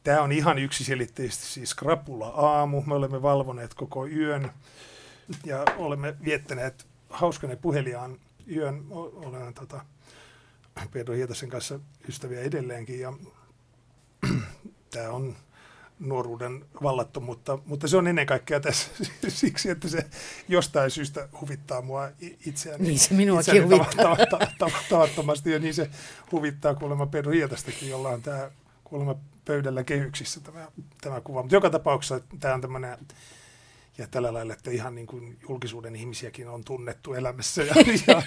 [0.03, 2.81] tämä on ihan yksiselitteisesti siis krapula aamu.
[2.81, 4.51] Me olemme valvoneet koko yön
[5.45, 8.19] ja olemme viettäneet hauskan ja puheliaan
[8.55, 8.85] yön.
[8.89, 9.85] Olen tota,
[10.91, 13.13] Pedro Hietasen kanssa ystäviä edelleenkin ja
[14.93, 15.35] tämä on
[15.99, 18.91] nuoruuden vallattomuutta, mutta se on ennen kaikkea tässä
[19.27, 20.05] siksi, että se
[20.47, 22.09] jostain syystä huvittaa mua
[22.45, 22.87] itseäni.
[22.87, 24.17] Niin se minuakin huvittaa.
[24.89, 25.89] Tavattomasti ja niin se
[26.31, 28.51] huvittaa kuulemma Pedro Hietastakin, jolla on tämä
[28.83, 30.67] kuulemma pöydällä kehyksissä tämä,
[31.01, 31.41] tämä kuva.
[31.41, 32.97] Mutta joka tapauksessa tämä on tämmöinen
[33.97, 37.63] ja tällä lailla, että ihan niin kuin julkisuuden ihmisiäkin on tunnettu elämässä.
[37.63, 37.73] Ja,
[38.07, 38.21] ja,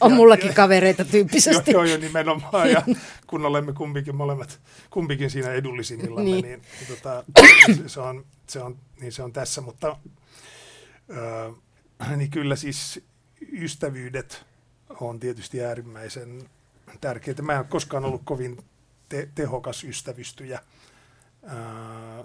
[0.00, 1.70] on ja, mullakin ja, kavereita tyyppisesti.
[1.70, 2.70] Joo, joo, nimenomaan.
[2.70, 2.82] Ja
[3.26, 6.44] kun olemme kumpikin molemmat, kumpikin siinä edullisimmilla, niin.
[6.44, 7.24] niin, niin, tota,
[7.86, 9.60] se, on, se, on, niin se on tässä.
[9.60, 9.96] Mutta
[12.00, 13.00] äh, niin kyllä siis
[13.52, 14.44] ystävyydet
[15.00, 16.48] on tietysti äärimmäisen
[17.00, 17.42] tärkeitä.
[17.42, 18.58] Mä en ole koskaan ollut kovin
[19.08, 20.60] te, tehokas ystävystyjä.
[21.46, 22.24] Ää,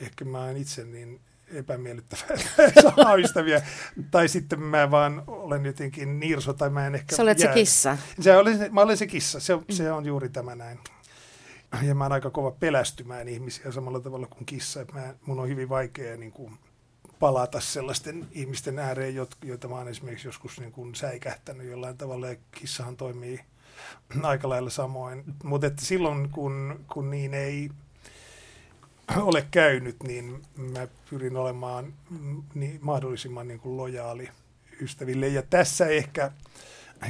[0.00, 1.20] ehkä mä en itse niin
[1.52, 2.36] epämiellyttävää
[2.96, 3.62] saa ystäviä.
[4.10, 7.52] Tai sitten mä vaan olen jotenkin nirso tai mä en ehkä Sä olet jää.
[7.52, 7.98] se kissa.
[8.20, 10.78] Se olen, mä olen se kissa, se, se on juuri tämä näin.
[11.82, 14.84] Ja mä oon aika kova pelästymään ihmisiä samalla tavalla kuin kissa.
[14.92, 16.58] Mä, mun on hyvin vaikea niin kuin,
[17.20, 22.36] palata sellaisten ihmisten ääreen, joita mä oon esimerkiksi joskus niin kuin säikähtänyt jollain tavalla, ja
[22.50, 23.40] kissahan toimii
[24.22, 25.24] aika lailla samoin.
[25.44, 27.70] Mutta silloin, kun, kun niin ei
[29.16, 31.94] ole käynyt, niin mä pyrin olemaan
[32.54, 34.28] niin mahdollisimman niin kuin lojaali
[34.80, 35.28] ystäville.
[35.28, 36.32] Ja tässä ehkä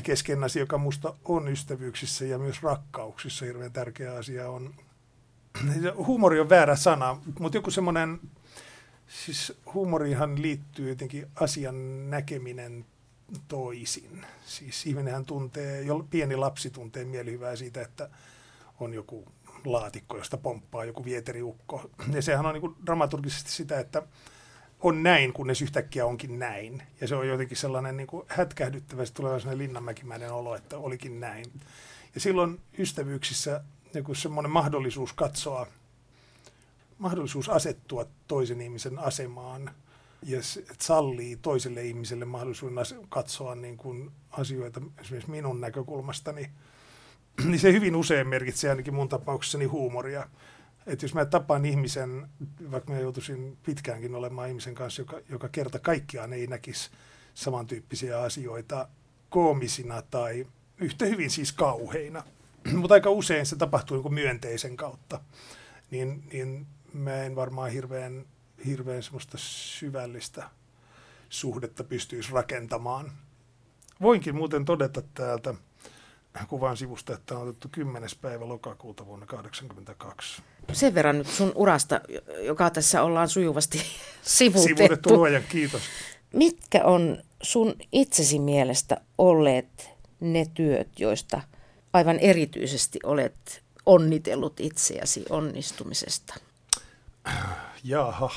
[0.02, 4.74] keskeinen asia, joka minusta on ystävyyksissä ja myös rakkauksissa hirveän tärkeä asia on,
[6.06, 8.20] huumori on väärä sana, mutta joku semmoinen,
[9.08, 12.87] siis huumorihan liittyy jotenkin asian näkeminen
[13.48, 14.26] toisin.
[14.46, 18.11] Siis ihminenhän tuntee, jo pieni lapsi tuntee mielihyvää siitä, että
[18.80, 19.24] on joku
[19.64, 21.90] laatikko, josta pomppaa joku vieteriukko.
[22.12, 24.03] Ja sehän on niin kuin dramaturgisesti sitä, että
[24.81, 26.83] on näin, kunnes yhtäkkiä onkin näin.
[27.01, 31.21] Ja se on jotenkin sellainen niin kuin hätkähdyttävä, se tulee sellainen linnanmäkimäinen olo, että olikin
[31.21, 31.44] näin.
[32.14, 35.66] Ja silloin ystävyyksissä niin semmoinen mahdollisuus katsoa,
[36.99, 39.71] mahdollisuus asettua toisen ihmisen asemaan
[40.23, 40.38] ja
[40.81, 46.51] sallii toiselle ihmiselle mahdollisuuden katsoa niin kuin asioita esimerkiksi minun näkökulmastani,
[47.44, 50.29] niin se hyvin usein merkitsee ainakin mun tapauksessani huumoria.
[50.87, 52.29] Että jos mä tapaan ihmisen,
[52.70, 56.90] vaikka mä joutuisin pitkäänkin olemaan ihmisen kanssa, joka, joka kerta kaikkiaan ei näkisi
[57.35, 58.88] samantyyppisiä asioita
[59.29, 60.46] koomisina tai
[60.79, 62.22] yhtä hyvin siis kauheina,
[62.77, 65.20] mutta aika usein se tapahtuu niin myönteisen kautta,
[65.90, 68.24] niin, niin mä en varmaan hirveän,
[68.66, 70.51] hirveän semmoista syvällistä
[71.29, 73.12] suhdetta pystyisi rakentamaan.
[74.01, 75.55] Voinkin muuten todeta täältä
[76.46, 78.09] kuvan sivusta, että on otettu 10.
[78.20, 82.01] päivä lokakuuta vuonna 1982 sen verran nyt sun urasta,
[82.42, 83.79] joka tässä ollaan sujuvasti
[84.22, 84.77] sivutettu.
[84.77, 85.83] Sivutettu luojan, kiitos.
[86.33, 91.40] Mitkä on sun itsesi mielestä olleet ne työt, joista
[91.92, 96.35] aivan erityisesti olet onnitellut itseäsi onnistumisesta?
[97.85, 98.31] Jaha,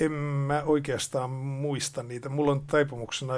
[0.00, 2.28] en mä oikeastaan muista niitä.
[2.28, 3.34] Mulla on taipumuksena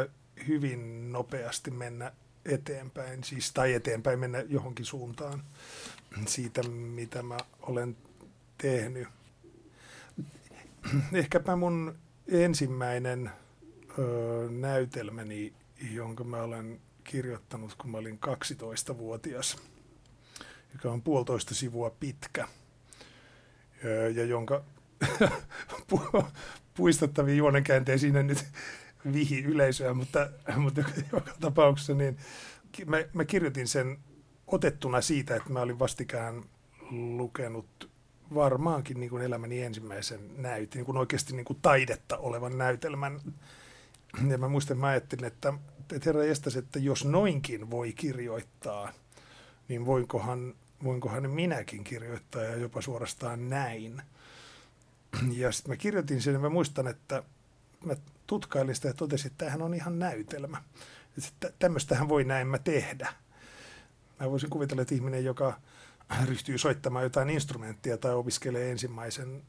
[0.48, 2.12] hyvin nopeasti mennä
[2.44, 5.42] eteenpäin, siis tai eteenpäin mennä johonkin suuntaan
[6.26, 7.96] siitä, mitä mä olen
[8.58, 9.08] tehnyt.
[11.12, 13.30] Ehkäpä mun ensimmäinen
[13.98, 15.52] ö, näytelmäni,
[15.90, 19.56] jonka mä olen kirjoittanut, kun mä olin 12-vuotias,
[20.72, 22.48] joka on puolitoista sivua pitkä,
[23.84, 24.64] ö, ja jonka
[25.92, 26.24] pu-
[26.74, 28.44] puistettaviin juonenkäänteisiin nyt
[29.12, 32.16] vihi yleisöä, mutta, mutta joka tapauksessa niin
[32.86, 33.98] mä, mä kirjoitin sen
[34.46, 36.44] otettuna siitä, että mä olin vastikään
[36.90, 37.90] lukenut
[38.34, 43.20] varmaankin niin kuin elämäni ensimmäisen näytin, niin kuin oikeasti niin kuin taidetta olevan näytelmän.
[44.28, 48.92] Ja mä muistan, mä ajattelin, että, että herra estäs, että jos noinkin voi kirjoittaa,
[49.68, 54.02] niin voinkohan, voinkohan minäkin kirjoittaa ja jopa suorastaan näin.
[55.32, 57.22] Ja sitten mä kirjoitin sen ja mä muistan, että
[57.84, 60.62] mä tutkailin sitä ja totesin, että tämähän on ihan näytelmä.
[61.18, 63.12] Että tämmöistähän voi näin mä tehdä.
[64.20, 65.60] Mä voisin kuvitella, että ihminen, joka
[66.24, 69.42] ryhtyy soittamaan jotain instrumenttia tai opiskelee ensimmäisen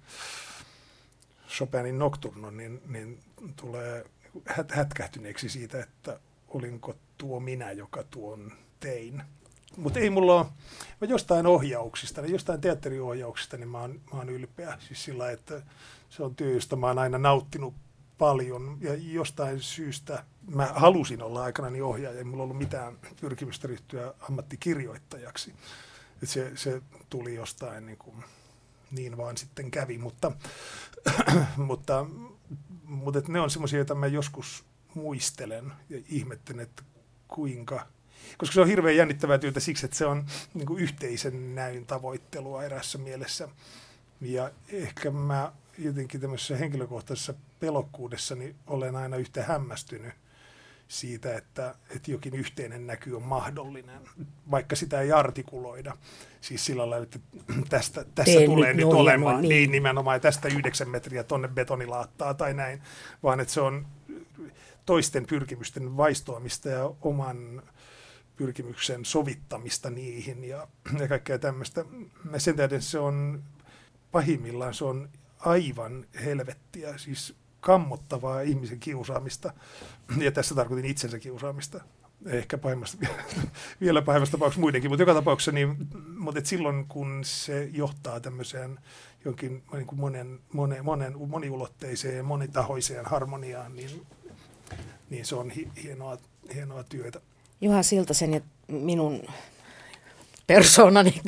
[1.49, 3.19] Chopinin nocturnon, niin, niin
[3.55, 4.05] tulee
[4.45, 9.23] hät, hätkähtyneeksi siitä, että olinko tuo minä, joka tuon tein.
[9.77, 10.35] Mutta ei mulla
[11.01, 14.77] ole, jostain ohjauksista, niin jostain teatteriohjauksista, niin mä oon, mä oon ylpeä.
[14.87, 15.61] Siis sillä, että
[16.09, 17.73] se on työ, josta mä oon aina nauttinut
[18.23, 20.23] paljon ja jostain syystä
[20.55, 25.53] mä halusin olla aikanani ohjaaja, ei mulla ollut mitään pyrkimystä ryhtyä ammattikirjoittajaksi
[26.23, 28.15] että se, se tuli jostain niin, kuin,
[28.91, 30.31] niin vaan sitten kävi, mutta,
[31.57, 32.05] mutta,
[32.83, 36.83] mutta että ne on semmoisia, joita mä joskus muistelen ja ihmettelen, että
[37.27, 37.87] kuinka,
[38.37, 42.63] koska se on hirveän jännittävää työtä siksi, että se on niin kuin yhteisen näyn tavoittelua
[42.63, 43.49] erässä mielessä.
[44.21, 50.13] Ja ehkä mä jotenkin tämmöisessä henkilökohtaisessa pelokkuudessa niin olen aina yhtä hämmästynyt
[50.87, 54.01] siitä, että, että jokin yhteinen näky on mahdollinen,
[54.51, 55.97] vaikka sitä ei artikuloida.
[56.41, 57.19] Siis sillä lailla, että
[57.69, 59.49] tästä, tässä Teen tulee nyt, nyt olemaan, niin.
[59.49, 62.81] niin nimenomaan, tästä yhdeksän metriä tonne betonilaattaa tai näin,
[63.23, 63.87] vaan että se on
[64.85, 67.63] toisten pyrkimysten vaistoamista ja oman
[68.35, 70.67] pyrkimyksen sovittamista niihin ja,
[70.99, 71.85] ja kaikkea tämmöistä.
[72.37, 73.43] Sen tähden se on
[74.11, 75.09] pahimmillaan se on
[75.45, 76.97] aivan helvettiä.
[76.97, 79.53] Siis kammottavaa ihmisen kiusaamista,
[80.17, 81.81] ja tässä tarkoitin itsensä kiusaamista,
[82.25, 82.97] ehkä pahimmasta,
[83.81, 88.79] vielä pahimmassa tapauksessa muidenkin, mutta joka tapauksessa, niin, mutta et silloin kun se johtaa tämmöiseen
[89.25, 94.05] jonkin niin kuin monen, monen, monen, moniulotteiseen, monitahoiseen harmoniaan, niin,
[95.09, 96.17] niin se on hi, hienoa,
[96.53, 97.21] hienoa työtä.
[97.61, 99.23] Juha Siltasen ja minun
[100.47, 101.21] persoonani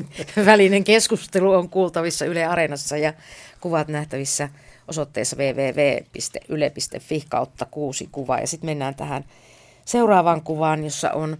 [0.45, 3.13] välinen keskustelu on kuultavissa Yle Areenassa ja
[3.61, 4.49] kuvat nähtävissä
[4.87, 8.39] osoitteessa www.yle.fi kautta kuusi kuvaa.
[8.39, 9.25] Ja sitten mennään tähän
[9.85, 11.37] seuraavaan kuvaan, jossa on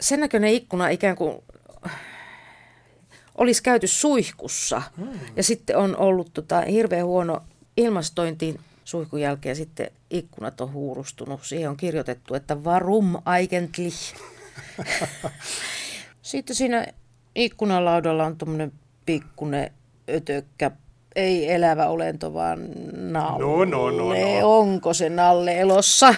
[0.00, 1.42] sen näköinen ikkuna ikään kuin
[3.34, 4.82] olisi käyty suihkussa.
[4.96, 5.20] Hmm.
[5.36, 7.42] Ja sitten on ollut tota, hirveän huono
[7.76, 11.40] ilmastointi suihkun jälkeen sitten ikkunat on huurustunut.
[11.44, 14.14] Siihen on kirjoitettu, että varum eigentlich.
[16.24, 16.86] sitten siinä
[17.34, 18.72] ikkunalaudalla on tuommoinen
[19.06, 19.70] pikkunen
[20.10, 20.70] ötökkä,
[21.16, 22.58] ei elävä olento, vaan
[22.92, 23.38] nalle.
[23.38, 24.58] No, no, no, no.
[24.58, 26.14] Onko se Nalle elossa?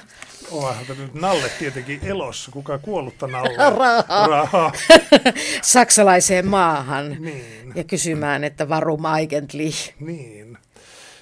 [0.50, 2.50] Onhan nyt Nalle tietenkin elossa.
[2.50, 3.56] Kuka kuollutta Nalle?
[3.78, 4.26] Raha.
[4.26, 4.72] Raha.
[5.62, 7.16] Saksalaiseen maahan.
[7.22, 7.72] Niin.
[7.74, 9.94] Ja kysymään, että varum eigentlich.
[10.00, 10.58] Niin.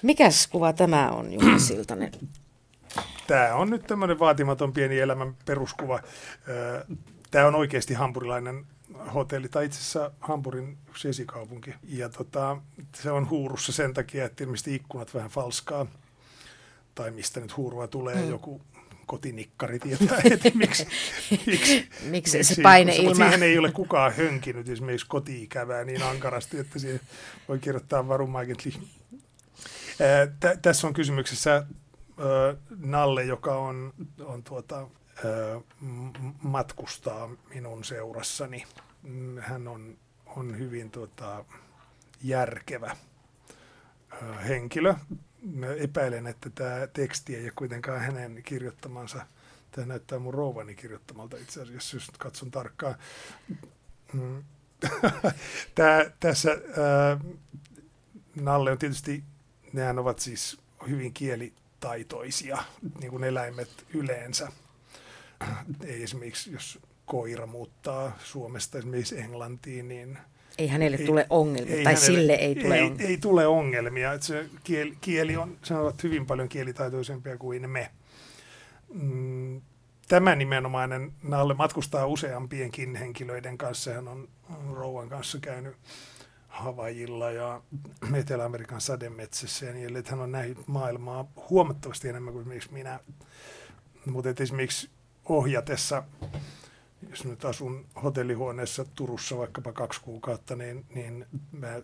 [0.01, 2.11] Mikäs kuva tämä on, Juha Siltanen?
[3.27, 5.99] Tämä on nyt tämmöinen vaatimaton pieni elämän peruskuva.
[7.31, 8.65] Tämä on oikeasti hampurilainen
[9.13, 10.77] hotelli, tai itse asiassa Hampurin
[11.09, 11.73] esikaupunki.
[11.83, 12.57] Ja tota,
[12.95, 15.85] se on huurussa sen takia, että ilmeisesti ikkunat vähän falskaa.
[16.95, 18.29] Tai mistä nyt huurua tulee, mm.
[18.29, 18.61] joku
[19.05, 20.87] kotinikkari tietää heti, miksi,
[21.45, 23.15] miksi, miksi se paine ilma.
[23.15, 26.99] siihen ei ole kukaan hönkinyt esimerkiksi kotiikävää niin ankarasti, että siihen
[27.47, 28.73] voi kirjoittaa varumaikenli.
[30.61, 31.65] Tässä on kysymyksessä
[32.79, 33.93] Nalle, joka on,
[34.25, 34.87] on tuota,
[36.41, 38.65] matkustaa minun seurassani.
[39.39, 41.45] Hän on, on hyvin tuota,
[42.23, 42.95] järkevä
[44.47, 44.95] henkilö.
[45.41, 49.25] Mä epäilen, että tämä teksti ei ole kuitenkaan hänen kirjoittamansa.
[49.71, 52.95] Tämä näyttää mun rouvani kirjoittamalta itse asiassa, jos katson tarkkaan.
[54.13, 54.43] Mm.
[55.75, 57.19] Tämä, tässä ää,
[58.35, 59.23] Nalle on tietysti,
[59.73, 62.57] nehän ovat siis hyvin kielitaitoisia,
[62.99, 64.51] niin kuin eläimet yleensä
[65.85, 70.17] ei esimerkiksi, jos koira muuttaa Suomesta esimerkiksi Englantiin, niin
[70.57, 73.07] ei hänelle ei, tule ongelmia, ei tai hänelle, sille ei tule ei, ongelmia.
[73.07, 74.13] Ei tule ongelmia.
[74.13, 77.91] Että se kieli, kieli on, se ovat hyvin paljon kielitaitoisempia kuin me.
[78.93, 79.61] Mm,
[80.07, 83.93] tämä nimenomainen Nalle matkustaa useampienkin henkilöiden kanssa.
[83.93, 84.27] Hän on
[84.73, 85.75] Rouvan kanssa käynyt
[86.47, 87.61] Havajilla ja
[88.13, 90.05] Etelä-Amerikan sademetsässä ja niin edelleen.
[90.07, 92.99] Hän on nähnyt maailmaa huomattavasti enemmän kuin esimerkiksi minä.
[94.05, 94.89] Mutta esimerkiksi
[95.25, 96.03] ohjatessa,
[97.09, 101.81] jos nyt asun hotellihuoneessa Turussa vaikkapa kaksi kuukautta, niin, niin mä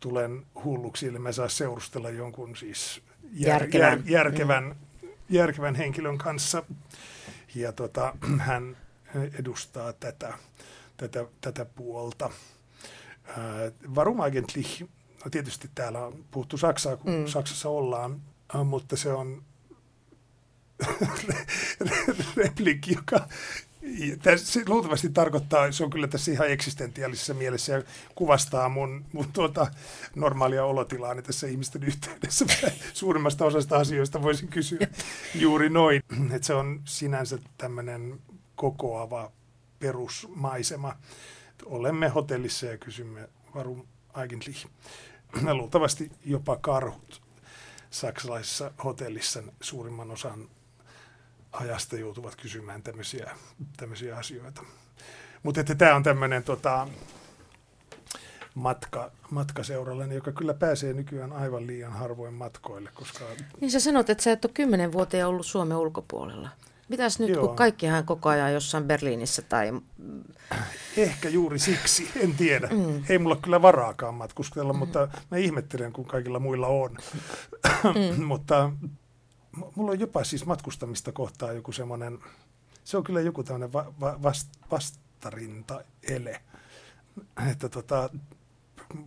[0.00, 5.08] tulen hulluksi, eli mä saa seurustella jonkun siis jär, järkevän, jär, järkevän, mm.
[5.28, 6.62] järkevän henkilön kanssa.
[7.54, 8.76] Ja tota, hän
[9.38, 10.34] edustaa tätä,
[10.96, 12.30] tätä, tätä puolta.
[13.94, 14.80] Varum eigentlich,
[15.24, 17.26] no tietysti täällä on puhuttu Saksaa, kun mm.
[17.26, 18.20] Saksassa ollaan,
[18.64, 19.42] mutta se on
[22.36, 23.28] replikki, joka
[24.36, 27.82] se luultavasti tarkoittaa, se on kyllä tässä ihan eksistentiaalisessa mielessä ja
[28.14, 29.66] kuvastaa mun, mun tuota
[30.14, 32.46] normaalia olotilaani tässä ihmisten yhteydessä.
[32.92, 34.86] Suurimmasta osasta asioista voisin kysyä
[35.34, 36.02] juuri noin.
[36.32, 38.20] Että se on sinänsä tämmöinen
[38.54, 39.32] kokoava
[39.78, 40.96] perusmaisema.
[41.64, 44.66] Olemme hotellissa ja kysymme varum eigentlich.
[45.52, 47.22] Luultavasti jopa karhut
[47.90, 50.48] saksalaisessa hotellissa suurimman osan
[51.60, 53.30] ajasta joutuvat kysymään tämmöisiä,
[53.76, 54.62] tämmöisiä asioita.
[55.42, 56.88] Mutta että tämä on tämmöinen tota,
[58.54, 62.90] matka, matkaseurallinen, joka kyllä pääsee nykyään aivan liian harvoin matkoille.
[62.94, 63.24] Koska...
[63.60, 66.48] Niin sä sanot, että sä et ole kymmenen vuoteen ollut Suomen ulkopuolella.
[66.88, 67.46] Mitäs nyt, Joo.
[67.46, 69.72] kun kaikkihan koko ajan jossain Berliinissä tai...
[70.96, 72.68] Ehkä juuri siksi, en tiedä.
[72.72, 73.04] Mm.
[73.08, 74.78] Ei mulla kyllä varaakaan matkustella, mm.
[74.78, 76.96] mutta mä ihmettelen, kun kaikilla muilla on.
[77.84, 78.24] Mm.
[78.24, 78.72] mutta
[79.74, 82.18] mulla on jopa siis matkustamista kohtaa joku semmoinen,
[82.84, 86.42] se on kyllä joku tämmöinen va, va, vast, vastarinta-ele,
[87.50, 88.10] että tota,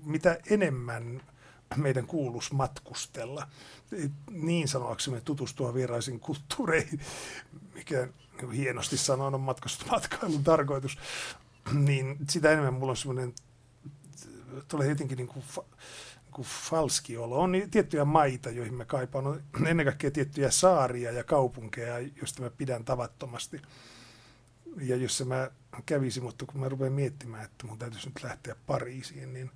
[0.03, 1.21] mitä enemmän
[1.75, 3.47] meidän kuuluisi matkustella,
[4.31, 6.99] niin sanoaksemme tutustua vieraisiin kulttuureihin,
[7.73, 8.07] mikä
[8.55, 9.41] hienosti sanoen on
[9.91, 10.97] matkailun tarkoitus,
[11.73, 13.33] niin sitä enemmän mulla on semmoinen,
[14.67, 15.45] tulee jotenkin niin kuin
[16.31, 17.39] kuin falski olo.
[17.39, 19.27] On niin tiettyjä maita, joihin mä kaipaan.
[19.27, 23.61] On ennen kaikkea tiettyjä saaria ja kaupunkeja, joista mä pidän tavattomasti.
[24.81, 25.51] Ja jos mä
[25.85, 29.51] kävisin, mutta kun mä rupean miettimään, että mun täytyisi nyt lähteä Pariisiin, niin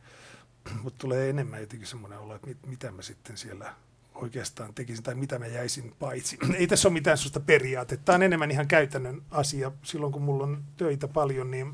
[0.83, 3.73] mutta tulee enemmän jotenkin semmoinen olo, että mit, mitä mä sitten siellä
[4.15, 6.37] oikeastaan tekisin tai mitä mä jäisin paitsi.
[6.57, 8.05] Ei tässä ole mitään sellaista periaatetta.
[8.05, 9.71] Tämä on enemmän ihan käytännön asia.
[9.83, 11.67] Silloin kun mulla on töitä paljon, niin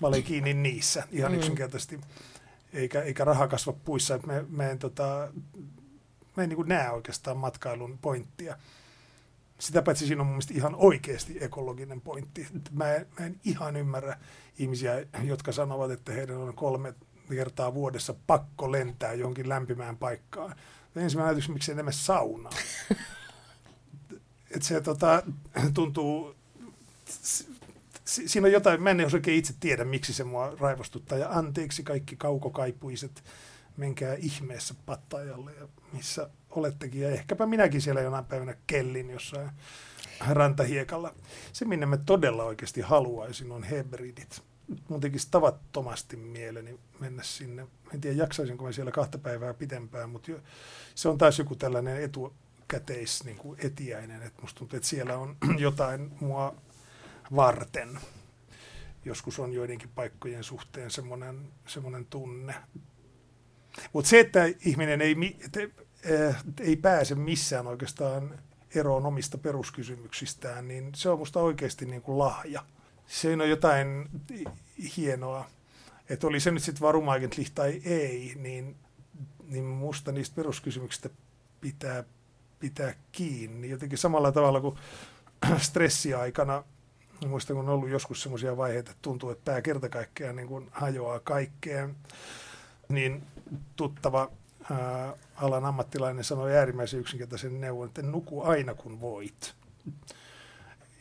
[0.00, 1.38] mä olen kiinni niissä ihan mm.
[1.38, 2.00] yksinkertaisesti.
[2.72, 4.18] Eikä, eikä raha kasva puissa.
[4.26, 5.32] Mä, mä en, tota,
[6.36, 8.56] mä en niin näe oikeastaan matkailun pointtia.
[9.58, 12.46] Sitä paitsi siinä on mun mielestä ihan oikeasti ekologinen pointti.
[12.72, 14.16] Mä en, mä en ihan ymmärrä
[14.58, 16.94] ihmisiä, jotka sanovat, että heidän on kolme
[17.28, 20.54] kertaa vuodessa pakko lentää johonkin lämpimään paikkaan.
[20.96, 22.52] Ensimmäinen ajatus, miksi enemmän saunaa.
[24.54, 25.22] että se tota,
[25.74, 26.34] tuntuu,
[28.08, 31.18] siinä on jotain, mä en oikein itse tiedä, miksi se mua raivostuttaa.
[31.18, 33.24] Ja anteeksi kaikki kaukokaipuiset,
[33.76, 37.00] menkää ihmeessä Pattajalle ja missä olettekin.
[37.00, 39.50] Ja ehkäpä minäkin siellä jonain päivänä kellin jossain
[40.28, 41.14] rantahiekalla.
[41.52, 44.42] Se, minne mä todella oikeasti haluaisin, on hebridit
[44.88, 47.66] mun tekisi tavattomasti mieleni mennä sinne.
[47.94, 50.40] En tiedä, jaksaisinko mä siellä kahta päivää pitempään, mutta jo,
[50.94, 55.36] se on taas joku tällainen etukäteis niin kuin etiäinen, että musta tuntuu, että siellä on
[55.58, 56.54] jotain mua
[57.36, 57.98] varten.
[59.04, 62.54] Joskus on joidenkin paikkojen suhteen semmoinen, semmoinen tunne.
[63.92, 65.60] Mutta se, että ihminen ei, että,
[66.28, 68.38] äh, ei pääse missään oikeastaan
[68.74, 72.64] eroon omista peruskysymyksistään, niin se on musta oikeasti niin kuin lahja
[73.08, 74.08] siinä on jotain
[74.96, 75.50] hienoa.
[76.08, 78.76] Että oli se nyt sitten varumaagentli tai ei, niin,
[79.48, 81.10] niin musta niistä peruskysymyksistä
[81.60, 82.04] pitää
[82.58, 83.70] pitää kiinni.
[83.70, 84.78] Jotenkin samalla tavalla kuin
[85.58, 86.64] stressiaikana,
[87.26, 90.68] muistan kun on ollut joskus semmoisia vaiheita, että tuntuu, että pää kerta kaikkiaan niin kuin
[90.70, 91.96] hajoaa kaikkeen,
[92.88, 93.22] niin
[93.76, 94.30] tuttava
[94.70, 99.54] ää, alan ammattilainen sanoi äärimmäisen yksinkertaisen neuvon, että nuku aina kun voit.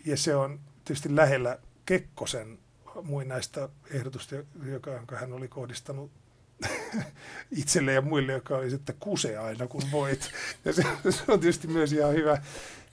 [0.06, 2.60] Ja se on tietysti lähellä Kekkosen
[3.04, 6.12] muinaista ehdotusta, joka, jonka hän oli kohdistanut
[7.62, 10.32] itselle ja muille, joka oli, että kuse aina kun voit.
[10.66, 12.42] Ja se, se on tietysti myös ihan hyvä,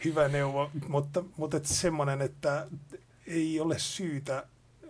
[0.05, 2.67] hyvä neuvo, mutta, mutta että semmoinen, että
[3.27, 4.47] ei ole syytä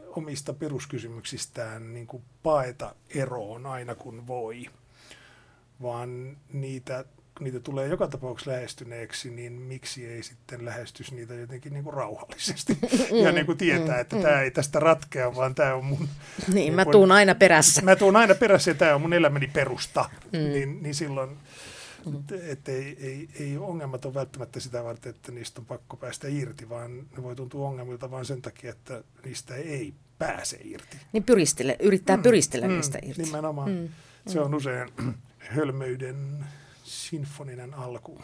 [0.09, 4.67] omista peruskysymyksistään niin kuin paeta eroon aina kun voi,
[5.83, 7.05] vaan niitä
[7.41, 12.79] niitä tulee joka tapauksessa lähestyneeksi, niin miksi ei sitten lähestys niitä jotenkin niin kuin rauhallisesti
[12.83, 15.99] mm, ja niin kuin tietää, että mm, tämä ei tästä ratkea, vaan tämä on mun...
[16.47, 17.83] Niin, niin mä tuun aina perässä.
[17.83, 20.39] Mä tuun aina perässä ja tämä on mun elämäni perusta, mm.
[20.39, 21.37] niin, niin silloin
[22.11, 22.25] mm.
[22.53, 26.69] että ei, ei, ei ongelmat ole välttämättä sitä varten, että niistä on pakko päästä irti,
[26.69, 30.97] vaan ne voi tuntua ongelmilta vain sen takia, että niistä ei pääse irti.
[31.13, 33.23] Niin pyristele, yrittää mm, pyristellä mm, niistä irti.
[33.23, 33.71] Nimenomaan.
[33.71, 33.89] Mm,
[34.27, 34.89] Se on usein
[35.57, 36.45] hölmöyden
[36.85, 38.19] sinfoninen alku.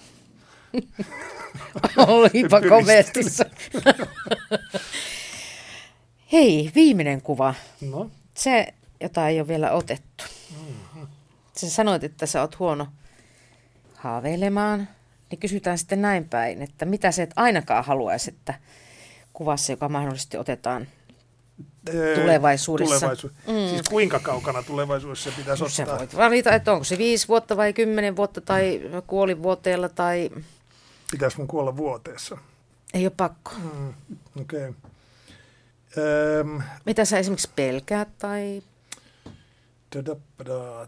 [1.96, 3.20] Olipa komeasti.
[6.32, 7.54] Hei, viimeinen kuva.
[7.80, 8.10] No?
[8.34, 10.24] Se, jota ei ole vielä otettu.
[10.50, 11.06] Mm-hmm.
[11.56, 12.86] Sä sanoit, että sä oot huono
[14.00, 14.88] haaveilemaan.
[15.30, 18.54] Niin kysytään sitten näin päin, että mitä sä et ainakaan haluaisi, että
[19.32, 20.86] kuvassa, joka mahdollisesti otetaan
[22.14, 22.94] tulevaisuudessa.
[22.94, 23.32] Tulevaisuus.
[23.32, 23.68] Mm.
[23.70, 25.86] Siis kuinka kaukana tulevaisuudessa pitäisi ottaa?
[25.86, 30.30] Sä voit valita, että onko se viisi vuotta vai kymmenen vuotta tai kuolivuoteella tai...
[31.10, 32.38] Pitäisi mun kuolla vuoteessa?
[32.94, 33.52] Ei ole pakko.
[33.74, 33.94] Mm.
[34.40, 34.68] Okei.
[34.68, 34.74] Okay.
[36.40, 38.62] Öm, Mitä sä esimerkiksi pelkäät tai...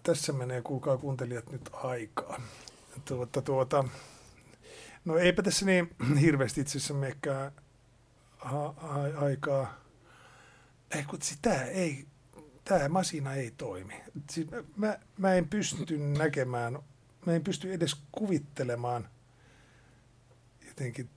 [0.03, 2.41] Tässä menee, kuulkaa kuuntelijat, nyt aikaa.
[3.05, 3.85] Tuota, tuota,
[5.05, 5.91] no eipä tässä niin
[6.21, 7.53] hirveästi itse asiassa menekään
[8.39, 9.83] ha- ha- aikaa
[10.91, 12.07] ei kun tämä ei,
[12.65, 13.95] tämä masina ei toimi.
[14.31, 16.79] Siis mä, mä en pysty näkemään,
[17.27, 19.09] mä en pysty edes kuvittelemaan
[20.69, 21.11] jotenkin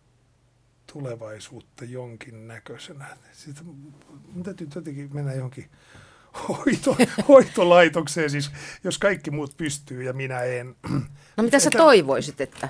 [0.93, 3.17] tulevaisuutta jonkin näköisenä.
[3.31, 5.69] Sitten mun täytyy jotenkin mennä johonkin
[6.47, 8.51] hoito, hoitolaitokseen, siis
[8.83, 10.75] jos kaikki muut pystyy ja minä en.
[11.37, 12.69] No mitä sä toivoisit, että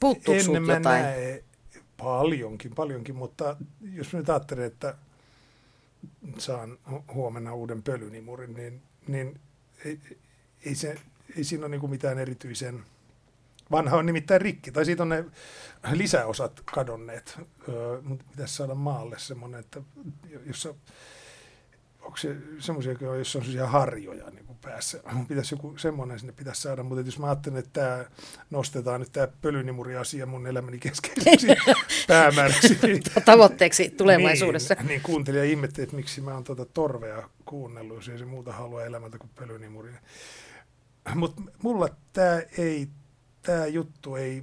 [0.00, 0.40] puuttuuko
[0.72, 0.82] jotain?
[0.82, 1.44] Näe,
[1.96, 3.56] Paljonkin, paljonkin, mutta
[3.92, 4.94] jos nyt ajattelen, että
[6.38, 6.78] saan
[7.14, 9.40] huomenna uuden pölynimurin, niin, niin
[9.84, 10.00] ei,
[10.64, 10.98] ei, se,
[11.36, 12.84] ei siinä ole niin mitään erityisen...
[13.70, 15.24] Vanha on nimittäin rikki, tai siitä on ne
[15.92, 19.82] lisäosat kadonneet, öö, mutta pitäisi saada maalle semmoinen, että
[20.46, 20.74] jossa
[22.00, 25.02] onko se semmoisia, joissa on sellaisia harjoja niin kuin päässä.
[25.28, 28.04] Pitäisi joku semmoinen sinne pitäisi saada, mutta jos mä ajattelen, että tämä
[28.50, 31.46] nostetaan nyt tämä pölynimuri-asia mun elämäni keskeiseksi
[32.08, 32.78] päämääräksi.
[32.82, 34.74] Niin, Tavoitteeksi tulevaisuudessa.
[34.74, 38.52] Niin, niin kuuntelija ihmetteli, että miksi mä oon tuota torvea kuunnellut, jos ei se muuta
[38.52, 39.92] halua elämältä kuin pölynimuri.
[41.14, 42.88] Mutta mulla tämä ei,
[43.42, 44.42] tämä juttu ei,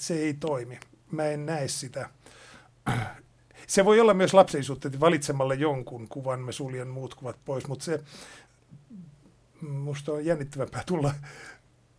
[0.00, 0.80] se ei toimi.
[1.10, 2.10] Mä en näe sitä
[3.66, 7.84] se voi olla myös lapsellisuutta, että valitsemalla jonkun kuvan me suljen muut kuvat pois, mutta
[7.84, 8.00] se
[9.60, 11.14] musta on jännittävämpää tulla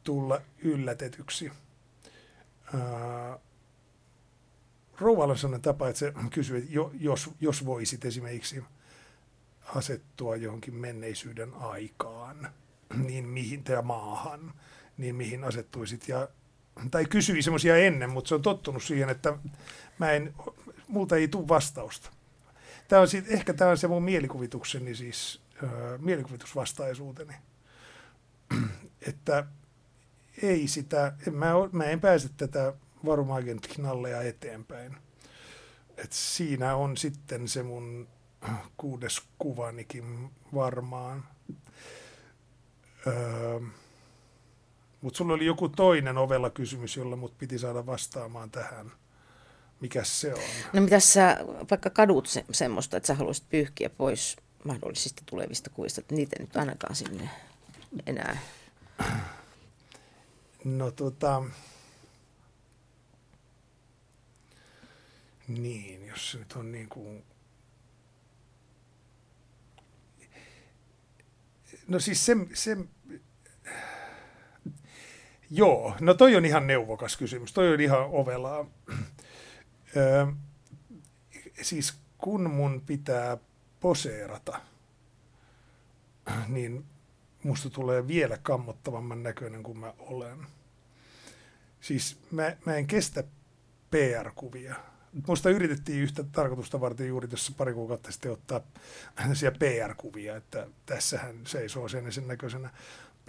[0.03, 1.51] tulla yllätetyksi.
[4.99, 8.63] Rouvalla on sellainen tapa, että se kysyy, että jos, jos voisit esimerkiksi
[9.76, 12.49] asettua johonkin menneisyyden aikaan,
[12.95, 14.53] niin mihin, tai maahan,
[14.97, 16.07] niin mihin asettuisit.
[16.07, 16.27] Ja,
[16.91, 19.37] tai kysyi semmoisia ennen, mutta se on tottunut siihen, että
[19.99, 20.33] mä en,
[20.87, 22.11] multa ei tule vastausta.
[22.87, 25.69] Tämä on sit, ehkä tämä on se mun mielikuvitukseni, siis äh,
[25.99, 27.33] mielikuvitusvastaisuuteni.
[29.09, 29.45] että
[30.41, 32.73] ei sitä, en, mä, mä en pääse tätä
[33.05, 34.97] varumagent-knalleja eteenpäin.
[35.97, 38.07] Et siinä on sitten se mun
[38.77, 41.23] kuudes kuvanikin varmaan.
[43.07, 43.59] Öö,
[45.05, 48.91] Mutta sulla oli joku toinen ovella kysymys, jolla mut piti saada vastaamaan tähän.
[49.81, 50.39] Mikä se on?
[50.73, 51.37] No mitä sä
[51.71, 56.57] vaikka kadut se, semmoista, että sä haluaisit pyyhkiä pois mahdollisesti tulevista kuvista, että niitä nyt
[56.57, 57.29] ainakaan sinne
[58.05, 58.37] enää.
[60.63, 61.43] No tota,
[65.47, 67.23] niin, jos se nyt on niin kuin
[71.87, 72.77] No siis se, se,
[75.51, 78.65] joo, no toi on ihan neuvokas kysymys, toi on ihan ovelaa.
[79.97, 80.27] Ö,
[81.61, 83.37] siis kun mun pitää
[83.79, 84.61] poseerata,
[86.47, 86.85] niin
[87.43, 90.37] musta tulee vielä kammottavamman näköinen kuin mä olen.
[91.81, 93.23] Siis mä, mä en kestä
[93.91, 94.75] PR-kuvia
[95.27, 98.61] Musta yritettiin yhtä tarkoitusta varten juuri tässä pari kuukautta sitten ottaa
[99.59, 102.69] PR-kuvia, että tässähän seisoo sen sen näköisenä.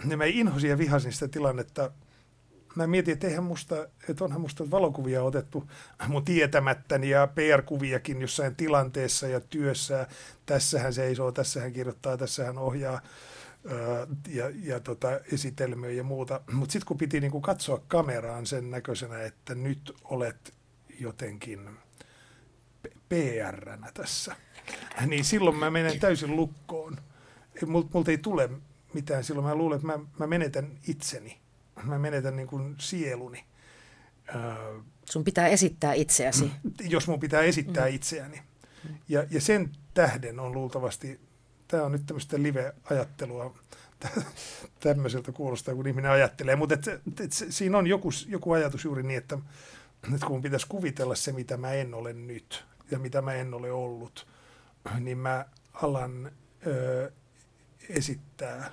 [0.07, 1.91] Ja mä inhosin ja vihasin sitä tilannetta.
[2.77, 5.69] Mä mietin, että eihän musta, että onhan musta valokuvia otettu
[6.07, 10.07] mun tietämättäni ja PR-kuviakin jossain tilanteessa ja työssä.
[10.45, 13.01] Tässähän seisoo, tässähän kirjoittaa, tässähän ohjaa
[14.27, 16.41] ja, ja tota, esitelmiä ja muuta.
[16.51, 20.53] Mutta sitten kun piti niinku katsoa kameraan sen näköisenä, että nyt olet
[20.99, 21.69] jotenkin
[23.09, 24.35] pr tässä,
[25.05, 26.97] niin silloin mä menen täysin lukkoon.
[27.65, 28.49] Multa ei tule
[28.93, 29.47] mitään silloin.
[29.47, 31.37] Mä luulen, että mä, mä menetän itseni.
[31.83, 33.45] Mä menetän niin kuin sieluni.
[35.05, 36.51] Sun pitää esittää itseäsi.
[36.89, 37.95] Jos mun pitää esittää mm.
[37.95, 38.41] itseäni.
[39.09, 41.19] Ja, ja sen tähden on luultavasti,
[41.67, 43.55] tämä on nyt tämmöistä live-ajattelua,
[44.79, 49.03] tämmöiseltä kuulostaa, kun ihminen ajattelee, mutta et, et, et, siinä on joku, joku ajatus juuri
[49.03, 49.37] niin, että
[50.07, 53.71] nyt kun pitäisi kuvitella se, mitä mä en ole nyt ja mitä mä en ole
[53.71, 54.27] ollut,
[54.99, 56.31] niin mä alan
[56.67, 57.11] ö,
[57.89, 58.71] esittää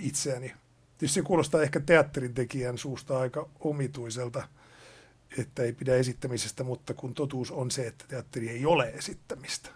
[0.00, 0.54] itseäni.
[0.98, 4.48] Tietysti se kuulostaa ehkä teatterin tekijän suusta aika omituiselta,
[5.38, 9.70] että ei pidä esittämisestä, mutta kun totuus on se, että teatteri ei ole esittämistä.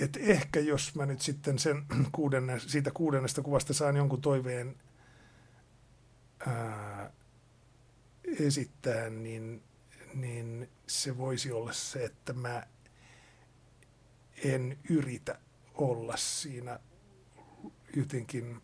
[0.00, 1.82] Et ehkä jos mä nyt sitten sen
[2.12, 4.76] kuudenne, siitä kuudennesta kuvasta saan jonkun toiveen
[6.46, 7.12] ää,
[8.24, 9.62] esittää, niin,
[10.14, 12.66] niin se voisi olla se, että mä
[14.44, 15.38] en yritä
[15.74, 16.80] olla siinä
[17.96, 18.62] jotenkin,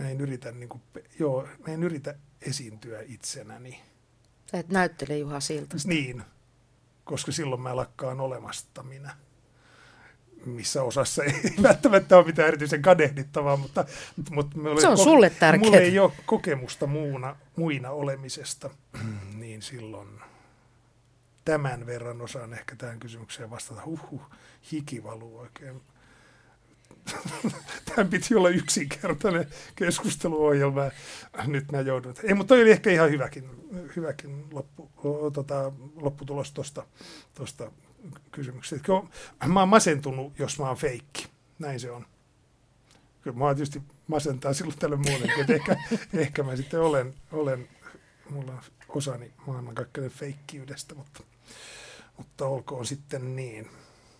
[0.00, 0.82] mä en yritä, niin kuin,
[1.18, 3.80] joo, mä en yritä esiintyä itsenäni.
[4.50, 5.88] Sä et näyttele Juha Siltasta.
[5.88, 6.22] Niin,
[7.04, 9.16] koska silloin mä lakkaan olemasta minä
[10.46, 11.32] missä osassa ei
[11.62, 13.84] välttämättä ole mitään erityisen kadehdittavaa, mutta,
[14.30, 15.70] mutta se on koke- sulle tärkeää.
[15.70, 18.70] Mulla ei ole kokemusta muuna, muina olemisesta,
[19.40, 20.08] niin silloin
[21.44, 23.82] tämän verran osaan ehkä tähän kysymykseen vastata.
[23.86, 24.22] Huhhuh,
[24.72, 25.82] hiki valuu oikein.
[27.84, 30.90] Tämän piti olla yksinkertainen keskusteluohjelma.
[31.46, 32.14] Nyt mä joudun.
[32.22, 33.50] Ei, mutta toi oli ehkä ihan hyväkin,
[33.96, 34.90] hyväkin loppu,
[35.32, 36.52] tota, lopputulos
[37.34, 37.72] tuosta
[38.30, 38.82] kysymykset.
[38.82, 39.02] Kyllä
[39.46, 41.28] mä oon masentunut, jos mä oon feikki.
[41.58, 42.06] Näin se on.
[43.20, 45.76] Kyllä mä tietysti masentaa silloin tälle muutenkin, että ehkä,
[46.22, 47.68] ehkä mä sitten olen, olen,
[48.30, 51.22] mulla on osani maailmankaikkeuden feikkiydestä, mutta,
[52.16, 53.70] mutta olkoon sitten niin.